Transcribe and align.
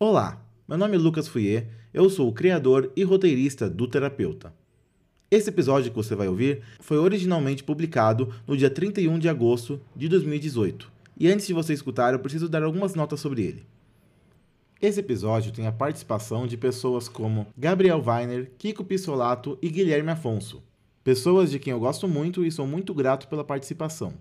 Olá, 0.00 0.40
meu 0.68 0.78
nome 0.78 0.94
é 0.94 0.98
Lucas 0.98 1.26
Fouier, 1.26 1.66
eu 1.92 2.08
sou 2.08 2.28
o 2.28 2.32
criador 2.32 2.92
e 2.94 3.02
roteirista 3.02 3.68
do 3.68 3.88
Terapeuta. 3.88 4.54
Esse 5.28 5.48
episódio 5.48 5.90
que 5.90 5.96
você 5.96 6.14
vai 6.14 6.28
ouvir 6.28 6.62
foi 6.78 6.98
originalmente 6.98 7.64
publicado 7.64 8.32
no 8.46 8.56
dia 8.56 8.70
31 8.70 9.18
de 9.18 9.28
agosto 9.28 9.80
de 9.96 10.08
2018. 10.08 10.88
E 11.18 11.28
antes 11.28 11.48
de 11.48 11.52
você 11.52 11.72
escutar, 11.72 12.12
eu 12.12 12.20
preciso 12.20 12.48
dar 12.48 12.62
algumas 12.62 12.94
notas 12.94 13.18
sobre 13.18 13.42
ele. 13.42 13.66
Esse 14.80 15.00
episódio 15.00 15.50
tem 15.50 15.66
a 15.66 15.72
participação 15.72 16.46
de 16.46 16.56
pessoas 16.56 17.08
como 17.08 17.48
Gabriel 17.58 18.00
Weiner, 18.00 18.52
Kiko 18.56 18.84
Pissolato 18.84 19.58
e 19.60 19.68
Guilherme 19.68 20.12
Afonso. 20.12 20.62
Pessoas 21.02 21.50
de 21.50 21.58
quem 21.58 21.72
eu 21.72 21.80
gosto 21.80 22.06
muito 22.06 22.44
e 22.44 22.52
sou 22.52 22.68
muito 22.68 22.94
grato 22.94 23.26
pela 23.26 23.42
participação. 23.42 24.14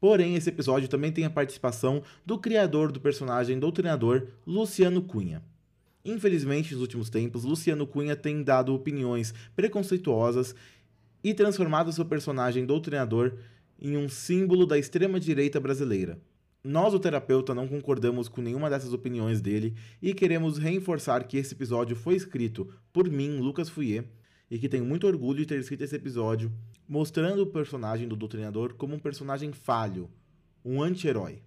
Porém, 0.00 0.34
esse 0.34 0.48
episódio 0.48 0.88
também 0.88 1.12
tem 1.12 1.26
a 1.26 1.30
participação 1.30 2.02
do 2.24 2.38
criador 2.38 2.90
do 2.90 3.00
personagem 3.00 3.58
Doutrinador, 3.58 4.28
Luciano 4.46 5.02
Cunha. 5.02 5.42
Infelizmente, 6.02 6.72
nos 6.72 6.80
últimos 6.80 7.10
tempos, 7.10 7.44
Luciano 7.44 7.86
Cunha 7.86 8.16
tem 8.16 8.42
dado 8.42 8.74
opiniões 8.74 9.34
preconceituosas 9.54 10.54
e 11.22 11.34
transformado 11.34 11.92
seu 11.92 12.06
personagem 12.06 12.64
Doutrinador 12.64 13.34
em 13.78 13.96
um 13.96 14.08
símbolo 14.08 14.64
da 14.64 14.78
extrema-direita 14.78 15.60
brasileira. 15.60 16.18
Nós, 16.64 16.92
o 16.92 16.98
terapeuta, 16.98 17.54
não 17.54 17.68
concordamos 17.68 18.28
com 18.28 18.40
nenhuma 18.42 18.68
dessas 18.68 18.92
opiniões 18.92 19.40
dele 19.40 19.74
e 20.00 20.12
queremos 20.12 20.58
reforçar 20.58 21.24
que 21.24 21.36
esse 21.36 21.54
episódio 21.54 21.96
foi 21.96 22.14
escrito 22.14 22.68
por 22.92 23.10
mim, 23.10 23.38
Lucas 23.38 23.68
Fouier, 23.68 24.04
e 24.50 24.58
que 24.58 24.68
tenho 24.68 24.84
muito 24.84 25.06
orgulho 25.06 25.38
de 25.38 25.46
ter 25.46 25.60
escrito 25.60 25.84
esse 25.84 25.94
episódio 25.94 26.50
mostrando 26.88 27.42
o 27.42 27.46
personagem 27.46 28.08
do 28.08 28.16
Doutrinador 28.16 28.74
como 28.74 28.96
um 28.96 28.98
personagem 28.98 29.52
falho, 29.52 30.10
um 30.64 30.82
anti-herói. 30.82 31.38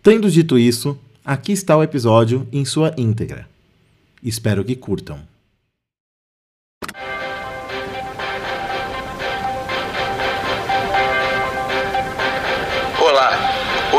Tendo 0.00 0.30
dito 0.30 0.58
isso, 0.58 0.98
aqui 1.24 1.52
está 1.52 1.76
o 1.76 1.82
episódio 1.82 2.46
em 2.52 2.64
sua 2.64 2.94
íntegra. 2.96 3.48
Espero 4.22 4.64
que 4.64 4.76
curtam. 4.76 5.31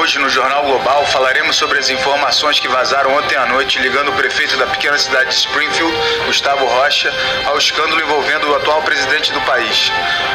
Hoje 0.03 0.19
no 0.19 0.29
Jornal 0.29 0.65
Global 0.65 1.05
falaremos 1.05 1.55
sobre 1.55 1.79
as 1.79 1.89
informações 1.89 2.59
que 2.59 2.67
vazaram 2.67 3.15
ontem 3.15 3.37
à 3.37 3.45
noite 3.45 3.79
ligando 3.79 4.09
o 4.09 4.15
prefeito 4.17 4.57
da 4.57 4.67
pequena 4.67 4.97
cidade 4.97 5.29
de 5.29 5.35
Springfield, 5.35 5.97
Gustavo 6.25 6.65
Rocha, 6.65 7.09
ao 7.45 7.57
escândalo 7.57 8.01
envolvendo 8.01 8.49
o 8.49 8.53
atual 8.53 8.81
presidente 8.81 9.31
do 9.31 9.39
país. 9.43 9.93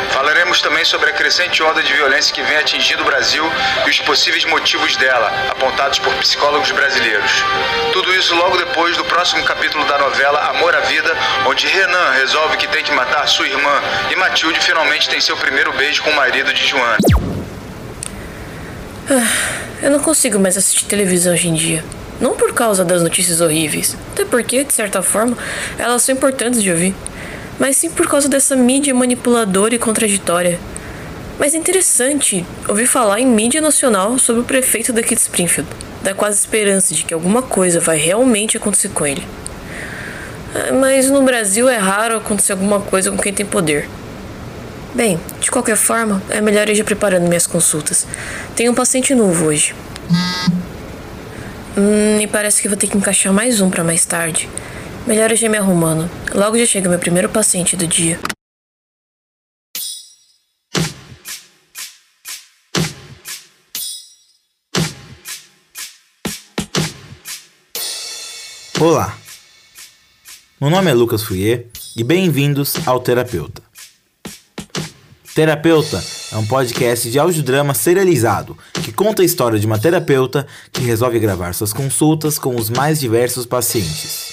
Falaremos 0.08 0.62
também 0.62 0.86
sobre 0.86 1.10
a 1.10 1.12
crescente 1.12 1.62
onda 1.62 1.82
de 1.82 1.92
violência 1.92 2.34
que 2.34 2.40
vem 2.40 2.56
atingindo 2.56 3.02
o 3.02 3.04
Brasil 3.04 3.44
e 3.86 3.90
os 3.90 4.00
possíveis 4.00 4.46
motivos 4.46 4.96
dela, 4.96 5.30
apontados 5.50 5.98
por 5.98 6.14
psicólogos 6.14 6.70
brasileiros. 6.70 7.30
Tudo 7.92 8.14
isso 8.14 8.34
logo 8.36 8.56
depois 8.56 8.96
do 8.96 9.04
próximo 9.04 9.44
capítulo 9.44 9.84
da 9.84 9.98
novela 9.98 10.48
Amor 10.48 10.74
à 10.74 10.80
Vida, 10.80 11.14
onde 11.44 11.66
Renan 11.66 12.12
resolve 12.12 12.56
que 12.56 12.68
tem 12.68 12.82
que 12.82 12.92
matar 12.92 13.28
sua 13.28 13.46
irmã 13.46 13.82
e 14.10 14.16
Matilde 14.16 14.60
finalmente 14.60 15.10
tem 15.10 15.20
seu 15.20 15.36
primeiro 15.36 15.74
beijo 15.74 16.02
com 16.02 16.08
o 16.08 16.16
marido 16.16 16.54
de 16.54 16.66
Joana. 16.66 16.96
Ah, 19.10 19.26
eu 19.80 19.90
não 19.90 20.00
consigo 20.00 20.38
mais 20.38 20.58
assistir 20.58 20.84
televisão 20.84 21.32
hoje 21.32 21.48
em 21.48 21.54
dia. 21.54 21.82
Não 22.20 22.36
por 22.36 22.52
causa 22.52 22.84
das 22.84 23.00
notícias 23.02 23.40
horríveis, 23.40 23.96
até 24.12 24.22
porque, 24.22 24.62
de 24.62 24.74
certa 24.74 25.00
forma, 25.00 25.34
elas 25.78 26.02
são 26.02 26.14
importantes 26.14 26.62
de 26.62 26.70
ouvir, 26.70 26.94
mas 27.58 27.78
sim 27.78 27.88
por 27.88 28.06
causa 28.06 28.28
dessa 28.28 28.54
mídia 28.54 28.94
manipuladora 28.94 29.74
e 29.74 29.78
contraditória. 29.78 30.60
Mas 31.38 31.54
é 31.54 31.56
interessante 31.56 32.44
ouvir 32.68 32.86
falar 32.86 33.18
em 33.18 33.26
mídia 33.26 33.62
nacional 33.62 34.18
sobre 34.18 34.42
o 34.42 34.44
prefeito 34.44 34.92
daqui 34.92 35.14
de 35.14 35.22
Springfield. 35.22 35.70
Dá 36.02 36.12
quase 36.12 36.40
esperança 36.40 36.94
de 36.94 37.02
que 37.02 37.14
alguma 37.14 37.40
coisa 37.40 37.80
vai 37.80 37.96
realmente 37.96 38.58
acontecer 38.58 38.90
com 38.90 39.06
ele. 39.06 39.26
Ah, 40.54 40.72
mas 40.74 41.08
no 41.08 41.22
Brasil 41.22 41.66
é 41.66 41.78
raro 41.78 42.18
acontecer 42.18 42.52
alguma 42.52 42.80
coisa 42.80 43.10
com 43.10 43.16
quem 43.16 43.32
tem 43.32 43.46
poder. 43.46 43.88
Bem, 44.94 45.20
de 45.40 45.50
qualquer 45.50 45.76
forma, 45.76 46.22
é 46.30 46.40
melhor 46.40 46.68
ir 46.68 46.74
já 46.74 46.82
preparando 46.82 47.28
minhas 47.28 47.46
consultas. 47.46 48.06
Tenho 48.56 48.72
um 48.72 48.74
paciente 48.74 49.14
novo 49.14 49.46
hoje. 49.46 49.74
Hum, 51.76 52.16
me 52.16 52.26
parece 52.26 52.62
que 52.62 52.68
vou 52.68 52.76
ter 52.76 52.88
que 52.88 52.96
encaixar 52.96 53.32
mais 53.32 53.60
um 53.60 53.70
para 53.70 53.84
mais 53.84 54.04
tarde. 54.06 54.48
Melhor 55.06 55.30
eu 55.30 55.36
já 55.36 55.48
me 55.48 55.58
arrumando. 55.58 56.10
Logo 56.34 56.58
já 56.58 56.66
chega 56.66 56.88
meu 56.88 56.98
primeiro 56.98 57.28
paciente 57.28 57.76
do 57.76 57.86
dia. 57.86 58.18
Olá, 68.80 69.18
meu 70.60 70.70
nome 70.70 70.88
é 70.88 70.94
Lucas 70.94 71.22
Fouier 71.24 71.66
e 71.96 72.04
bem-vindos 72.04 72.76
ao 72.86 73.00
Terapeuta. 73.00 73.67
Terapeuta 75.38 76.04
é 76.32 76.36
um 76.36 76.44
podcast 76.44 77.08
de 77.08 77.16
audiodrama 77.16 77.72
serializado 77.72 78.58
que 78.82 78.90
conta 78.90 79.22
a 79.22 79.24
história 79.24 79.56
de 79.56 79.66
uma 79.66 79.78
terapeuta 79.78 80.44
que 80.72 80.80
resolve 80.80 81.20
gravar 81.20 81.54
suas 81.54 81.72
consultas 81.72 82.40
com 82.40 82.56
os 82.56 82.68
mais 82.68 82.98
diversos 82.98 83.46
pacientes. 83.46 84.32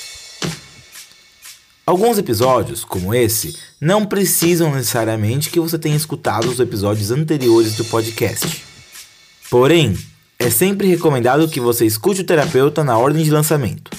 Alguns 1.85 2.17
episódios, 2.17 2.83
como 2.83 3.13
esse, 3.13 3.55
não 3.79 4.03
precisam 4.03 4.73
necessariamente 4.73 5.51
que 5.51 5.59
você 5.59 5.77
tenha 5.77 5.95
escutado 5.95 6.49
os 6.49 6.59
episódios 6.59 7.11
anteriores 7.11 7.75
do 7.75 7.85
podcast. 7.85 8.63
Porém, 9.47 9.95
é 10.39 10.49
sempre 10.49 10.87
recomendado 10.87 11.47
que 11.47 11.59
você 11.59 11.85
escute 11.85 12.21
o 12.21 12.25
terapeuta 12.25 12.83
na 12.83 12.97
ordem 12.97 13.23
de 13.23 13.29
lançamento. 13.29 13.91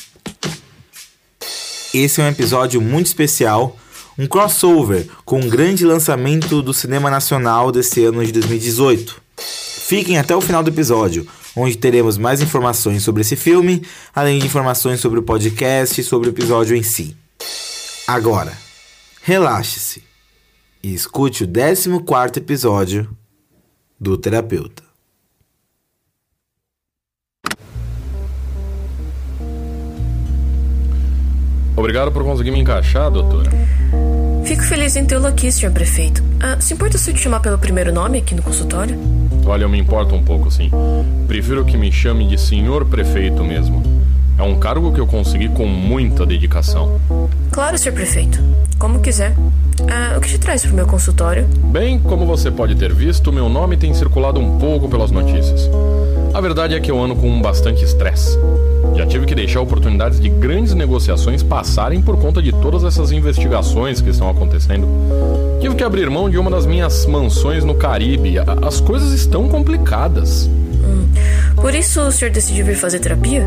Esse 1.94 2.20
é 2.20 2.24
um 2.24 2.28
episódio 2.28 2.80
muito 2.80 3.06
especial 3.06 3.78
um 4.18 4.26
crossover 4.26 5.06
com 5.24 5.40
um 5.40 5.48
grande 5.48 5.84
lançamento 5.84 6.62
do 6.62 6.72
cinema 6.72 7.10
nacional 7.10 7.70
desse 7.70 8.04
ano 8.04 8.24
de 8.24 8.32
2018. 8.32 9.20
Fiquem 9.38 10.18
até 10.18 10.34
o 10.34 10.40
final 10.40 10.62
do 10.62 10.70
episódio, 10.70 11.26
onde 11.54 11.76
teremos 11.76 12.16
mais 12.16 12.40
informações 12.40 13.02
sobre 13.02 13.20
esse 13.20 13.36
filme, 13.36 13.82
além 14.14 14.38
de 14.38 14.46
informações 14.46 15.00
sobre 15.00 15.18
o 15.18 15.22
podcast 15.22 16.00
e 16.00 16.04
sobre 16.04 16.28
o 16.28 16.32
episódio 16.32 16.76
em 16.76 16.82
si. 16.82 17.16
Agora, 18.06 18.56
relaxe-se 19.22 20.02
e 20.82 20.94
escute 20.94 21.44
o 21.44 21.48
14 21.48 22.38
episódio 22.38 23.08
do 23.98 24.16
Terapeuta. 24.16 24.84
Obrigado 31.76 32.10
por 32.10 32.24
conseguir 32.24 32.50
me 32.50 32.58
encaixar, 32.58 33.10
doutora. 33.10 33.50
Fico 34.56 34.68
feliz 34.68 34.96
em 34.96 35.04
tê-lo 35.04 35.26
aqui, 35.26 35.52
senhor 35.52 35.70
prefeito. 35.70 36.24
Ah, 36.40 36.56
se 36.58 36.72
importa 36.72 36.96
se 36.96 37.10
eu 37.10 37.14
te 37.14 37.20
chamar 37.20 37.40
pelo 37.40 37.58
primeiro 37.58 37.92
nome 37.92 38.16
aqui 38.16 38.34
no 38.34 38.40
consultório? 38.40 38.98
Olha, 39.44 39.64
eu 39.64 39.68
me 39.68 39.78
importo 39.78 40.14
um 40.14 40.24
pouco, 40.24 40.50
sim. 40.50 40.70
Prefiro 41.28 41.62
que 41.62 41.76
me 41.76 41.92
chame 41.92 42.26
de 42.26 42.40
senhor 42.40 42.86
prefeito 42.86 43.44
mesmo. 43.44 43.82
É 44.38 44.42
um 44.42 44.58
cargo 44.58 44.94
que 44.94 44.98
eu 44.98 45.06
consegui 45.06 45.50
com 45.50 45.66
muita 45.66 46.24
dedicação. 46.24 46.98
Claro, 47.52 47.76
senhor 47.76 47.94
prefeito. 47.94 48.42
Como 48.78 49.00
quiser. 49.00 49.34
Ah, 49.90 50.16
o 50.16 50.22
que 50.22 50.30
te 50.30 50.38
traz 50.38 50.62
para 50.62 50.72
o 50.72 50.74
meu 50.74 50.86
consultório? 50.86 51.46
Bem, 51.64 51.98
como 51.98 52.24
você 52.24 52.50
pode 52.50 52.74
ter 52.76 52.94
visto, 52.94 53.30
meu 53.30 53.50
nome 53.50 53.76
tem 53.76 53.92
circulado 53.92 54.40
um 54.40 54.58
pouco 54.58 54.88
pelas 54.88 55.10
notícias. 55.10 55.68
A 56.36 56.40
verdade 56.42 56.74
é 56.74 56.80
que 56.80 56.90
eu 56.90 57.02
ando 57.02 57.16
com 57.16 57.40
bastante 57.40 57.82
estresse. 57.82 58.38
Já 58.94 59.06
tive 59.06 59.24
que 59.24 59.34
deixar 59.34 59.62
oportunidades 59.62 60.20
de 60.20 60.28
grandes 60.28 60.74
negociações 60.74 61.42
passarem 61.42 62.02
por 62.02 62.18
conta 62.18 62.42
de 62.42 62.52
todas 62.52 62.84
essas 62.84 63.10
investigações 63.10 64.02
que 64.02 64.10
estão 64.10 64.28
acontecendo. 64.28 64.86
Tive 65.62 65.74
que 65.74 65.82
abrir 65.82 66.10
mão 66.10 66.28
de 66.28 66.36
uma 66.36 66.50
das 66.50 66.66
minhas 66.66 67.06
mansões 67.06 67.64
no 67.64 67.74
Caribe. 67.74 68.34
As 68.62 68.82
coisas 68.82 69.12
estão 69.12 69.48
complicadas. 69.48 70.46
Hum. 70.46 71.08
Por 71.54 71.74
isso 71.74 72.02
o 72.02 72.12
senhor 72.12 72.30
decidiu 72.30 72.66
vir 72.66 72.76
fazer 72.76 72.98
terapia? 72.98 73.42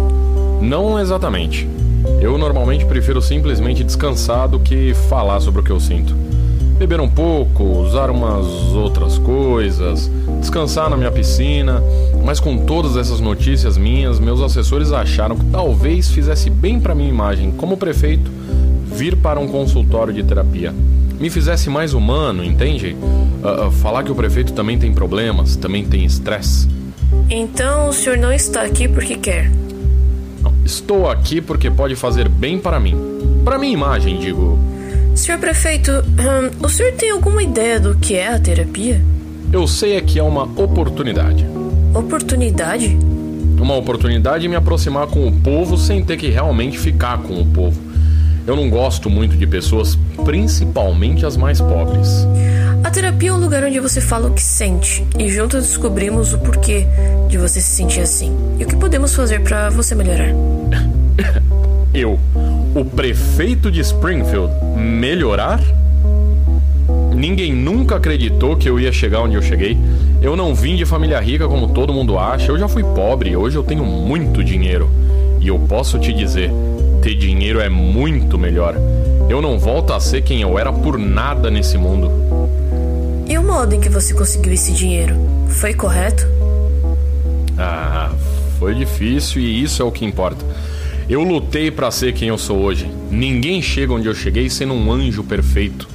Não 0.59 0.99
exatamente. 0.99 1.69
Eu 2.19 2.39
normalmente 2.39 2.85
prefiro 2.85 3.21
simplesmente 3.21 3.83
descansar 3.83 4.47
do 4.49 4.59
que 4.59 4.95
falar 5.07 5.39
sobre 5.41 5.61
o 5.61 5.63
que 5.63 5.71
eu 5.71 5.79
sinto 5.79 6.28
beber 6.79 7.01
um 7.01 7.09
pouco, 7.09 7.61
usar 7.61 8.09
umas 8.09 8.45
outras 8.73 9.17
coisas, 9.17 10.09
descansar 10.39 10.89
na 10.89 10.95
minha 10.95 11.11
piscina, 11.11 11.83
mas 12.23 12.39
com 12.39 12.65
todas 12.65 12.95
essas 12.95 13.19
notícias 13.19 13.77
minhas, 13.77 14.17
meus 14.17 14.39
assessores 14.39 14.93
acharam 14.93 15.35
que 15.35 15.43
talvez 15.47 16.09
fizesse 16.09 16.49
bem 16.49 16.79
para 16.79 16.95
minha 16.95 17.09
imagem 17.09 17.51
como 17.51 17.75
prefeito 17.75 18.31
vir 18.85 19.17
para 19.17 19.41
um 19.41 19.47
consultório 19.49 20.13
de 20.13 20.23
terapia. 20.23 20.73
Me 21.19 21.29
fizesse 21.29 21.69
mais 21.69 21.93
humano, 21.93 22.45
entende? 22.45 22.95
Uh, 23.43 23.67
uh, 23.67 23.71
falar 23.71 24.03
que 24.03 24.11
o 24.11 24.15
prefeito 24.15 24.53
também 24.53 24.79
tem 24.79 24.93
problemas, 24.93 25.57
também 25.57 25.83
tem 25.83 26.05
estresse. 26.05 26.69
Então 27.29 27.89
o 27.89 27.93
senhor 27.93 28.17
não 28.17 28.31
está 28.31 28.61
aqui 28.61 28.87
porque 28.87 29.17
quer? 29.17 29.51
Não, 30.41 30.53
estou 30.63 31.09
aqui 31.09 31.41
porque 31.41 31.69
pode 31.69 31.97
fazer 31.97 32.29
bem 32.29 32.57
para 32.57 32.79
mim. 32.79 32.95
Para 33.43 33.59
minha 33.59 33.73
imagem, 33.73 34.17
digo. 34.17 34.57
Senhor 35.19 35.37
prefeito, 35.37 35.91
hum, 35.91 36.65
o 36.65 36.69
senhor 36.69 36.93
tem 36.93 37.11
alguma 37.11 37.43
ideia 37.43 37.77
do 37.77 37.93
que 37.93 38.15
é 38.15 38.29
a 38.29 38.39
terapia? 38.39 39.01
Eu 39.51 39.67
sei 39.67 39.97
é 39.97 40.01
que 40.01 40.17
é 40.17 40.23
uma 40.23 40.43
oportunidade. 40.43 41.45
Oportunidade? 41.93 42.97
Uma 43.59 43.75
oportunidade 43.75 44.43
de 44.43 44.47
me 44.47 44.55
aproximar 44.55 45.07
com 45.07 45.27
o 45.27 45.31
povo 45.33 45.77
sem 45.77 46.05
ter 46.05 46.15
que 46.15 46.29
realmente 46.29 46.79
ficar 46.79 47.17
com 47.17 47.33
o 47.33 47.45
povo. 47.45 47.77
Eu 48.47 48.55
não 48.55 48.69
gosto 48.69 49.09
muito 49.09 49.35
de 49.35 49.45
pessoas, 49.45 49.99
principalmente 50.23 51.25
as 51.25 51.35
mais 51.35 51.59
pobres. 51.59 52.25
A 52.81 52.89
terapia 52.89 53.29
é 53.29 53.33
um 53.33 53.41
lugar 53.41 53.65
onde 53.65 53.77
você 53.81 53.99
fala 53.99 54.29
o 54.29 54.33
que 54.33 54.41
sente 54.41 55.05
e 55.17 55.27
juntos 55.27 55.67
descobrimos 55.67 56.31
o 56.31 56.39
porquê 56.39 56.87
de 57.27 57.37
você 57.37 57.59
se 57.59 57.71
sentir 57.71 57.99
assim 57.99 58.33
e 58.57 58.63
o 58.63 58.67
que 58.67 58.77
podemos 58.77 59.13
fazer 59.13 59.41
para 59.41 59.69
você 59.69 59.93
melhorar. 59.93 60.29
Eu, 61.93 62.17
o 62.75 62.85
prefeito 62.85 63.71
de 63.71 63.79
Springfield, 63.81 64.53
melhorar? 64.75 65.59
Ninguém 67.15 67.53
nunca 67.53 67.95
acreditou 67.95 68.55
que 68.55 68.69
eu 68.69 68.79
ia 68.79 68.91
chegar 68.91 69.21
onde 69.21 69.35
eu 69.35 69.41
cheguei. 69.41 69.77
Eu 70.21 70.35
não 70.35 70.55
vim 70.55 70.75
de 70.75 70.85
família 70.85 71.19
rica 71.19 71.47
como 71.47 71.67
todo 71.67 71.93
mundo 71.93 72.17
acha. 72.17 72.51
Eu 72.51 72.57
já 72.57 72.67
fui 72.67 72.83
pobre, 72.83 73.35
hoje 73.35 73.57
eu 73.57 73.63
tenho 73.63 73.83
muito 73.83 74.43
dinheiro. 74.43 74.89
E 75.41 75.47
eu 75.47 75.59
posso 75.59 75.99
te 75.99 76.13
dizer, 76.13 76.51
ter 77.01 77.15
dinheiro 77.15 77.59
é 77.59 77.69
muito 77.69 78.37
melhor. 78.37 78.75
Eu 79.29 79.41
não 79.41 79.59
volto 79.59 79.93
a 79.93 79.99
ser 79.99 80.21
quem 80.21 80.41
eu 80.41 80.57
era 80.57 80.71
por 80.71 80.97
nada 80.97 81.49
nesse 81.51 81.77
mundo. 81.77 82.11
E 83.27 83.37
o 83.37 83.43
modo 83.43 83.75
em 83.75 83.79
que 83.79 83.89
você 83.89 84.13
conseguiu 84.13 84.53
esse 84.53 84.71
dinheiro? 84.71 85.15
Foi 85.47 85.73
correto? 85.73 86.25
Ah, 87.57 88.11
foi 88.57 88.73
difícil 88.73 89.41
e 89.41 89.61
isso 89.61 89.81
é 89.81 89.85
o 89.85 89.91
que 89.91 90.05
importa. 90.05 90.45
Eu 91.09 91.23
lutei 91.23 91.71
para 91.71 91.89
ser 91.89 92.13
quem 92.13 92.27
eu 92.27 92.37
sou 92.37 92.59
hoje. 92.59 92.87
Ninguém 93.09 93.63
chega 93.63 93.91
onde 93.91 94.07
eu 94.07 94.13
cheguei 94.13 94.47
sendo 94.47 94.75
um 94.75 94.91
anjo 94.91 95.23
perfeito. 95.23 95.89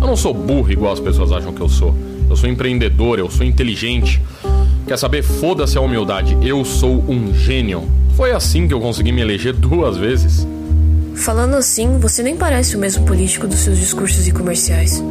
Eu 0.00 0.06
não 0.06 0.16
sou 0.16 0.32
burro 0.32 0.70
igual 0.70 0.92
as 0.92 1.00
pessoas 1.00 1.32
acham 1.32 1.52
que 1.52 1.60
eu 1.60 1.68
sou. 1.68 1.92
Eu 2.30 2.36
sou 2.36 2.48
empreendedor, 2.48 3.18
eu 3.18 3.28
sou 3.28 3.44
inteligente. 3.44 4.22
Quer 4.86 4.96
saber? 4.96 5.24
Foda-se 5.24 5.76
a 5.76 5.80
humildade. 5.80 6.38
Eu 6.40 6.64
sou 6.64 7.04
um 7.08 7.34
gênio. 7.34 7.82
Foi 8.16 8.30
assim 8.30 8.68
que 8.68 8.72
eu 8.72 8.80
consegui 8.80 9.10
me 9.10 9.22
eleger 9.22 9.52
duas 9.52 9.96
vezes. 9.96 10.46
Falando 11.16 11.54
assim, 11.54 11.98
você 11.98 12.22
nem 12.22 12.36
parece 12.36 12.76
o 12.76 12.78
mesmo 12.78 13.04
político 13.04 13.48
dos 13.48 13.58
seus 13.58 13.80
discursos 13.80 14.28
e 14.28 14.30
comerciais. 14.30 15.02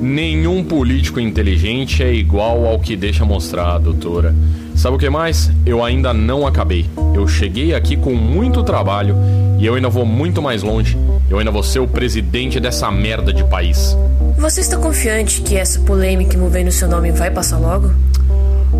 Nenhum 0.00 0.64
político 0.64 1.20
inteligente 1.20 2.02
é 2.02 2.14
igual 2.14 2.64
ao 2.64 2.80
que 2.80 2.96
deixa 2.96 3.26
mostrar, 3.26 3.76
doutora. 3.76 4.34
Sabe 4.76 4.96
o 4.96 4.98
que 4.98 5.08
mais? 5.08 5.50
Eu 5.64 5.82
ainda 5.82 6.12
não 6.12 6.46
acabei. 6.46 6.86
Eu 7.14 7.26
cheguei 7.26 7.74
aqui 7.74 7.96
com 7.96 8.14
muito 8.14 8.62
trabalho 8.62 9.16
e 9.58 9.64
eu 9.64 9.74
ainda 9.74 9.88
vou 9.88 10.04
muito 10.04 10.42
mais 10.42 10.62
longe. 10.62 10.98
Eu 11.30 11.38
ainda 11.38 11.50
vou 11.50 11.62
ser 11.62 11.80
o 11.80 11.88
presidente 11.88 12.60
dessa 12.60 12.90
merda 12.90 13.32
de 13.32 13.42
país. 13.44 13.96
Você 14.38 14.60
está 14.60 14.76
confiante 14.76 15.40
que 15.40 15.56
essa 15.56 15.80
polêmica 15.80 16.36
envolvendo 16.36 16.70
seu 16.70 16.86
nome 16.88 17.10
vai 17.10 17.30
passar 17.30 17.58
logo? 17.58 17.90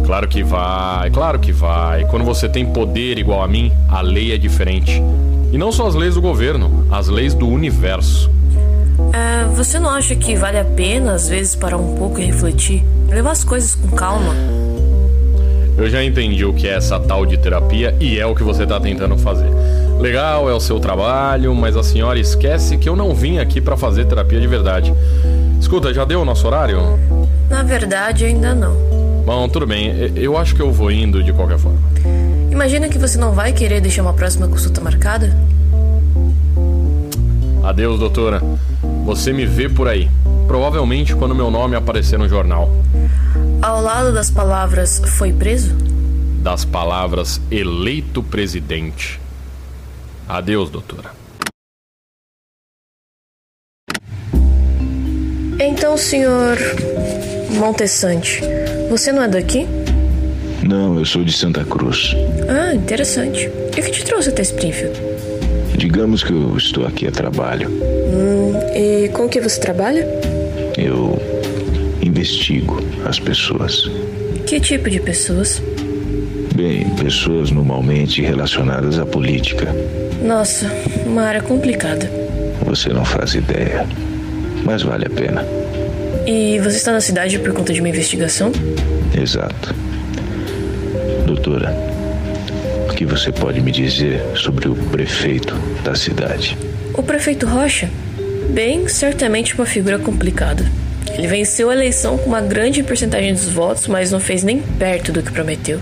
Claro 0.04 0.28
que 0.28 0.42
vai, 0.42 1.10
claro 1.10 1.38
que 1.38 1.50
vai. 1.50 2.04
Quando 2.04 2.24
você 2.24 2.46
tem 2.46 2.66
poder 2.66 3.18
igual 3.18 3.42
a 3.42 3.48
mim, 3.48 3.72
a 3.88 4.02
lei 4.02 4.32
é 4.32 4.38
diferente. 4.38 5.02
E 5.50 5.56
não 5.56 5.72
só 5.72 5.86
as 5.86 5.94
leis 5.94 6.14
do 6.14 6.20
governo, 6.20 6.86
as 6.90 7.08
leis 7.08 7.32
do 7.32 7.48
universo. 7.48 8.30
É, 9.12 9.46
você 9.54 9.78
não 9.78 9.88
acha 9.88 10.14
que 10.14 10.36
vale 10.36 10.58
a 10.58 10.64
pena, 10.64 11.14
às 11.14 11.28
vezes, 11.28 11.56
parar 11.56 11.78
um 11.78 11.96
pouco 11.96 12.20
e 12.20 12.24
refletir? 12.24 12.84
Levar 13.08 13.30
as 13.30 13.42
coisas 13.42 13.74
com 13.74 13.88
calma? 13.96 14.34
Eu 15.78 15.90
já 15.90 16.02
entendi 16.02 16.44
o 16.44 16.54
que 16.54 16.66
é 16.66 16.74
essa 16.74 16.98
tal 16.98 17.26
de 17.26 17.36
terapia 17.36 17.94
e 18.00 18.18
é 18.18 18.24
o 18.24 18.34
que 18.34 18.42
você 18.42 18.62
está 18.62 18.80
tentando 18.80 19.16
fazer. 19.18 19.50
Legal, 20.00 20.48
é 20.48 20.54
o 20.54 20.60
seu 20.60 20.80
trabalho, 20.80 21.54
mas 21.54 21.76
a 21.76 21.82
senhora 21.82 22.18
esquece 22.18 22.78
que 22.78 22.88
eu 22.88 22.96
não 22.96 23.14
vim 23.14 23.38
aqui 23.38 23.60
para 23.60 23.76
fazer 23.76 24.06
terapia 24.06 24.40
de 24.40 24.46
verdade. 24.46 24.94
Escuta, 25.60 25.92
já 25.92 26.04
deu 26.04 26.22
o 26.22 26.24
nosso 26.24 26.46
horário? 26.46 26.98
Na 27.50 27.62
verdade, 27.62 28.24
ainda 28.24 28.54
não. 28.54 28.74
Bom, 29.26 29.48
tudo 29.48 29.66
bem. 29.66 30.12
Eu 30.14 30.38
acho 30.38 30.54
que 30.54 30.62
eu 30.62 30.70
vou 30.70 30.90
indo 30.90 31.22
de 31.22 31.32
qualquer 31.32 31.58
forma. 31.58 31.78
Imagina 32.50 32.88
que 32.88 32.98
você 32.98 33.18
não 33.18 33.32
vai 33.32 33.52
querer 33.52 33.80
deixar 33.80 34.02
uma 34.02 34.14
próxima 34.14 34.48
consulta 34.48 34.80
marcada? 34.80 35.36
Adeus, 37.62 37.98
doutora. 37.98 38.40
Você 39.04 39.32
me 39.32 39.44
vê 39.44 39.68
por 39.68 39.88
aí. 39.88 40.08
Provavelmente 40.46 41.14
quando 41.14 41.34
meu 41.34 41.50
nome 41.50 41.74
aparecer 41.76 42.18
no 42.18 42.28
jornal. 42.28 42.70
Ao 43.62 43.80
lado 43.80 44.12
das 44.12 44.30
palavras 44.30 45.00
foi 45.16 45.32
preso? 45.32 45.74
Das 46.42 46.64
palavras 46.64 47.40
eleito 47.50 48.22
presidente. 48.22 49.20
Adeus, 50.28 50.70
doutora. 50.70 51.10
Então, 55.58 55.96
senhor 55.96 56.58
Montessante, 57.58 58.42
você 58.90 59.10
não 59.10 59.22
é 59.22 59.28
daqui? 59.28 59.66
Não, 60.62 60.98
eu 60.98 61.04
sou 61.04 61.24
de 61.24 61.32
Santa 61.32 61.64
Cruz. 61.64 62.14
Ah, 62.48 62.74
interessante. 62.74 63.50
E 63.76 63.80
o 63.80 63.82
que 63.82 63.90
te 63.90 64.04
trouxe 64.04 64.28
até 64.28 64.42
Springfield? 64.42 65.00
Digamos 65.76 66.22
que 66.22 66.32
eu 66.32 66.56
estou 66.56 66.86
aqui 66.86 67.06
a 67.06 67.10
trabalho. 67.10 67.70
Hum, 67.70 68.52
e 68.74 69.08
com 69.10 69.28
que 69.28 69.40
você 69.40 69.58
trabalha? 69.60 70.06
Eu 70.76 71.18
investigo 72.06 72.80
as 73.04 73.18
pessoas. 73.18 73.90
Que 74.46 74.60
tipo 74.60 74.88
de 74.88 75.00
pessoas? 75.00 75.62
Bem, 76.54 76.88
pessoas 76.96 77.50
normalmente 77.50 78.22
relacionadas 78.22 78.98
à 78.98 79.04
política. 79.04 79.74
Nossa, 80.22 80.70
uma 81.04 81.22
área 81.22 81.42
complicada. 81.42 82.10
Você 82.64 82.88
não 82.88 83.04
faz 83.04 83.34
ideia, 83.34 83.86
mas 84.64 84.82
vale 84.82 85.06
a 85.06 85.10
pena. 85.10 85.44
E 86.26 86.58
você 86.60 86.76
está 86.76 86.92
na 86.92 87.00
cidade 87.00 87.38
por 87.38 87.52
conta 87.52 87.72
de 87.72 87.80
uma 87.80 87.88
investigação? 87.88 88.50
Exato. 89.20 89.74
Doutora, 91.26 91.72
o 92.88 92.94
que 92.94 93.04
você 93.04 93.30
pode 93.30 93.60
me 93.60 93.70
dizer 93.70 94.22
sobre 94.34 94.68
o 94.68 94.74
prefeito 94.74 95.54
da 95.84 95.94
cidade? 95.94 96.56
O 96.94 97.02
prefeito 97.02 97.46
Rocha? 97.46 97.90
Bem, 98.50 98.88
certamente 98.88 99.54
uma 99.54 99.66
figura 99.66 99.98
complicada. 99.98 100.64
Ele 101.16 101.26
venceu 101.26 101.70
a 101.70 101.74
eleição 101.74 102.18
com 102.18 102.26
uma 102.26 102.40
grande 102.40 102.82
porcentagem 102.82 103.32
dos 103.32 103.48
votos, 103.48 103.86
mas 103.86 104.10
não 104.10 104.20
fez 104.20 104.42
nem 104.42 104.60
perto 104.60 105.12
do 105.12 105.22
que 105.22 105.32
prometeu. 105.32 105.80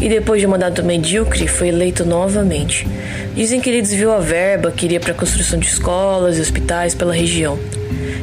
E 0.00 0.08
depois 0.08 0.40
de 0.40 0.46
um 0.46 0.50
mandato 0.50 0.82
medíocre, 0.82 1.46
foi 1.46 1.68
eleito 1.68 2.04
novamente. 2.04 2.86
Dizem 3.34 3.60
que 3.60 3.70
ele 3.70 3.82
desviou 3.82 4.12
a 4.12 4.20
verba 4.20 4.72
que 4.72 4.84
iria 4.84 4.98
para 4.98 5.12
a 5.12 5.14
construção 5.14 5.58
de 5.58 5.66
escolas 5.66 6.38
e 6.38 6.40
hospitais 6.40 6.94
pela 6.94 7.12
região. 7.12 7.58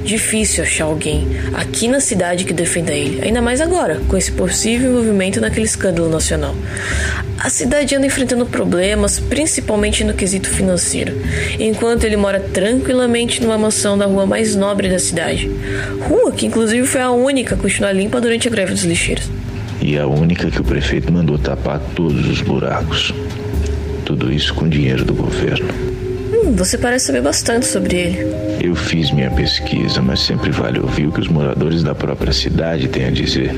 Difícil 0.03 0.63
achar 0.63 0.85
alguém 0.85 1.27
aqui 1.53 1.87
na 1.87 1.99
cidade 1.99 2.43
que 2.43 2.53
defenda 2.53 2.91
ele, 2.91 3.21
ainda 3.21 3.41
mais 3.41 3.61
agora, 3.61 4.01
com 4.07 4.17
esse 4.17 4.31
possível 4.31 4.91
envolvimento 4.91 5.39
naquele 5.39 5.65
escândalo 5.65 6.09
nacional. 6.09 6.55
A 7.39 7.49
cidade 7.49 7.95
anda 7.95 8.05
enfrentando 8.05 8.45
problemas, 8.45 9.19
principalmente 9.19 10.03
no 10.03 10.13
quesito 10.13 10.47
financeiro, 10.47 11.13
enquanto 11.59 12.03
ele 12.03 12.15
mora 12.15 12.39
tranquilamente 12.39 13.41
numa 13.41 13.57
mansão 13.57 13.97
da 13.97 14.05
rua 14.05 14.25
mais 14.25 14.55
nobre 14.55 14.89
da 14.89 14.99
cidade. 14.99 15.49
Rua 16.07 16.31
que, 16.31 16.45
inclusive, 16.45 16.85
foi 16.85 17.01
a 17.01 17.11
única 17.11 17.55
a 17.55 17.57
continuar 17.57 17.93
limpa 17.93 18.21
durante 18.21 18.47
a 18.47 18.51
greve 18.51 18.73
dos 18.73 18.83
lixeiros. 18.83 19.29
E 19.81 19.97
a 19.97 20.05
única 20.05 20.51
que 20.51 20.61
o 20.61 20.63
prefeito 20.63 21.11
mandou 21.11 21.39
tapar 21.39 21.79
todos 21.95 22.27
os 22.27 22.41
buracos. 22.41 23.11
Tudo 24.05 24.31
isso 24.31 24.53
com 24.53 24.69
dinheiro 24.69 25.03
do 25.03 25.13
governo. 25.13 25.90
Você 26.53 26.77
parece 26.77 27.05
saber 27.05 27.21
bastante 27.21 27.65
sobre 27.65 27.95
ele. 27.95 28.27
Eu 28.61 28.75
fiz 28.75 29.09
minha 29.11 29.31
pesquisa, 29.31 30.01
mas 30.01 30.19
sempre 30.19 30.51
vale 30.51 30.79
ouvir 30.79 31.07
o 31.07 31.11
que 31.11 31.21
os 31.21 31.27
moradores 31.27 31.81
da 31.81 31.95
própria 31.95 32.33
cidade 32.33 32.87
têm 32.89 33.05
a 33.05 33.09
dizer. 33.11 33.53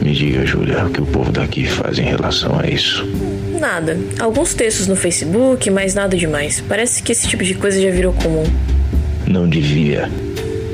Me 0.00 0.12
diga, 0.12 0.46
Júlia, 0.46 0.84
o 0.84 0.90
que 0.90 1.02
o 1.02 1.06
povo 1.06 1.32
daqui 1.32 1.66
faz 1.66 1.98
em 1.98 2.04
relação 2.04 2.58
a 2.58 2.66
isso. 2.68 3.04
Nada. 3.58 3.98
Alguns 4.20 4.54
textos 4.54 4.86
no 4.86 4.94
Facebook, 4.94 5.68
mas 5.70 5.94
nada 5.94 6.16
demais. 6.16 6.62
Parece 6.68 7.02
que 7.02 7.10
esse 7.10 7.26
tipo 7.26 7.42
de 7.42 7.54
coisa 7.54 7.80
já 7.80 7.90
virou 7.90 8.12
comum. 8.12 8.44
Não 9.26 9.48
devia. 9.48 10.08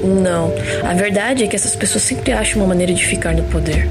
Não. 0.04 0.52
A 0.84 0.92
verdade 0.92 1.44
é 1.44 1.46
que 1.46 1.56
essas 1.56 1.74
pessoas 1.74 2.04
sempre 2.04 2.32
acham 2.32 2.60
uma 2.60 2.68
maneira 2.68 2.92
de 2.92 3.04
ficar 3.04 3.34
no 3.34 3.44
poder. 3.44 3.88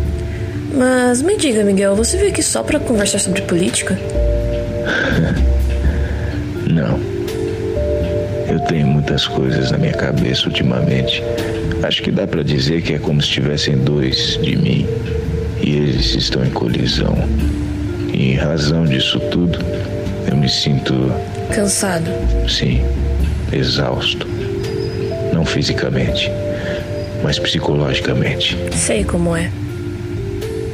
Mas 0.74 1.22
me 1.22 1.36
diga, 1.36 1.63
Miguel, 1.63 1.96
você 1.96 2.15
veio 2.17 2.29
aqui 2.29 2.43
só 2.43 2.62
para 2.62 2.79
conversar 2.79 3.20
sobre 3.20 3.41
política? 3.41 4.00
muitas 9.12 9.27
coisas 9.27 9.72
na 9.72 9.77
minha 9.77 9.94
cabeça 9.94 10.48
ultimamente. 10.48 11.22
Acho 11.84 12.01
que 12.01 12.12
dá 12.12 12.25
para 12.25 12.44
dizer 12.44 12.82
que 12.82 12.94
é 12.94 12.98
como 12.98 13.22
se 13.22 13.27
tivessem 13.27 13.77
dois 13.77 14.39
de 14.41 14.56
mim 14.56 14.88
e 15.62 15.75
eles 15.75 16.15
estão 16.15 16.46
em 16.46 16.50
colisão. 16.50 17.13
E 18.13 18.32
em 18.32 18.36
razão 18.36 18.86
disso 18.86 19.20
tudo, 19.20 19.60
eu 20.30 20.38
me 20.38 20.48
sinto. 20.48 21.12
Cansado? 21.53 22.10
Sim, 22.48 22.82
exausto. 23.51 24.25
Não 25.34 25.44
fisicamente, 25.44 26.32
mas 27.22 27.38
psicologicamente. 27.38 28.58
Sei 28.72 29.03
como 29.03 29.36
é. 29.36 29.51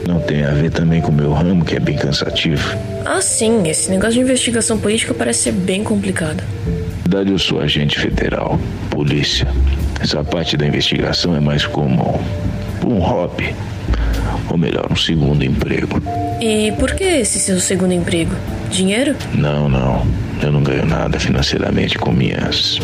Não 0.08 0.20
tem 0.20 0.44
a 0.44 0.52
ver 0.52 0.70
também 0.70 1.02
com 1.02 1.12
o 1.12 1.16
meu 1.16 1.34
ramo, 1.34 1.66
que 1.66 1.76
é 1.76 1.80
bem 1.80 1.96
cansativo? 1.96 2.78
Ah, 3.04 3.20
sim. 3.20 3.68
Esse 3.68 3.90
negócio 3.90 4.14
de 4.14 4.20
investigação 4.20 4.78
política 4.78 5.16
parece 5.16 5.40
ser 5.40 5.54
bem 5.54 5.84
complicado 5.84 6.44
verdade, 7.08 7.32
eu 7.32 7.40
sou 7.40 7.62
agente 7.62 7.98
federal, 7.98 8.60
polícia. 8.90 9.48
Essa 10.02 10.26
parte 10.26 10.58
da 10.58 10.68
investigação 10.68 11.34
é 11.34 11.40
mais 11.40 11.66
como 11.66 12.20
um 12.86 13.00
hobby. 13.00 13.56
Ou 14.50 14.58
melhor, 14.58 14.88
um 14.92 14.96
segundo 14.96 15.42
emprego. 15.42 16.02
E 16.42 16.74
por 16.74 16.94
que 16.94 17.06
esse 17.06 17.40
seu 17.40 17.62
segundo 17.62 17.94
emprego? 17.94 18.36
Dinheiro? 18.70 19.16
Não, 19.34 19.70
não. 19.70 20.06
Eu 20.42 20.52
não 20.52 20.62
ganho 20.62 20.86
nada 20.86 21.18
financeiramente 21.18 21.98
com 21.98 22.12
minhas 22.12 22.78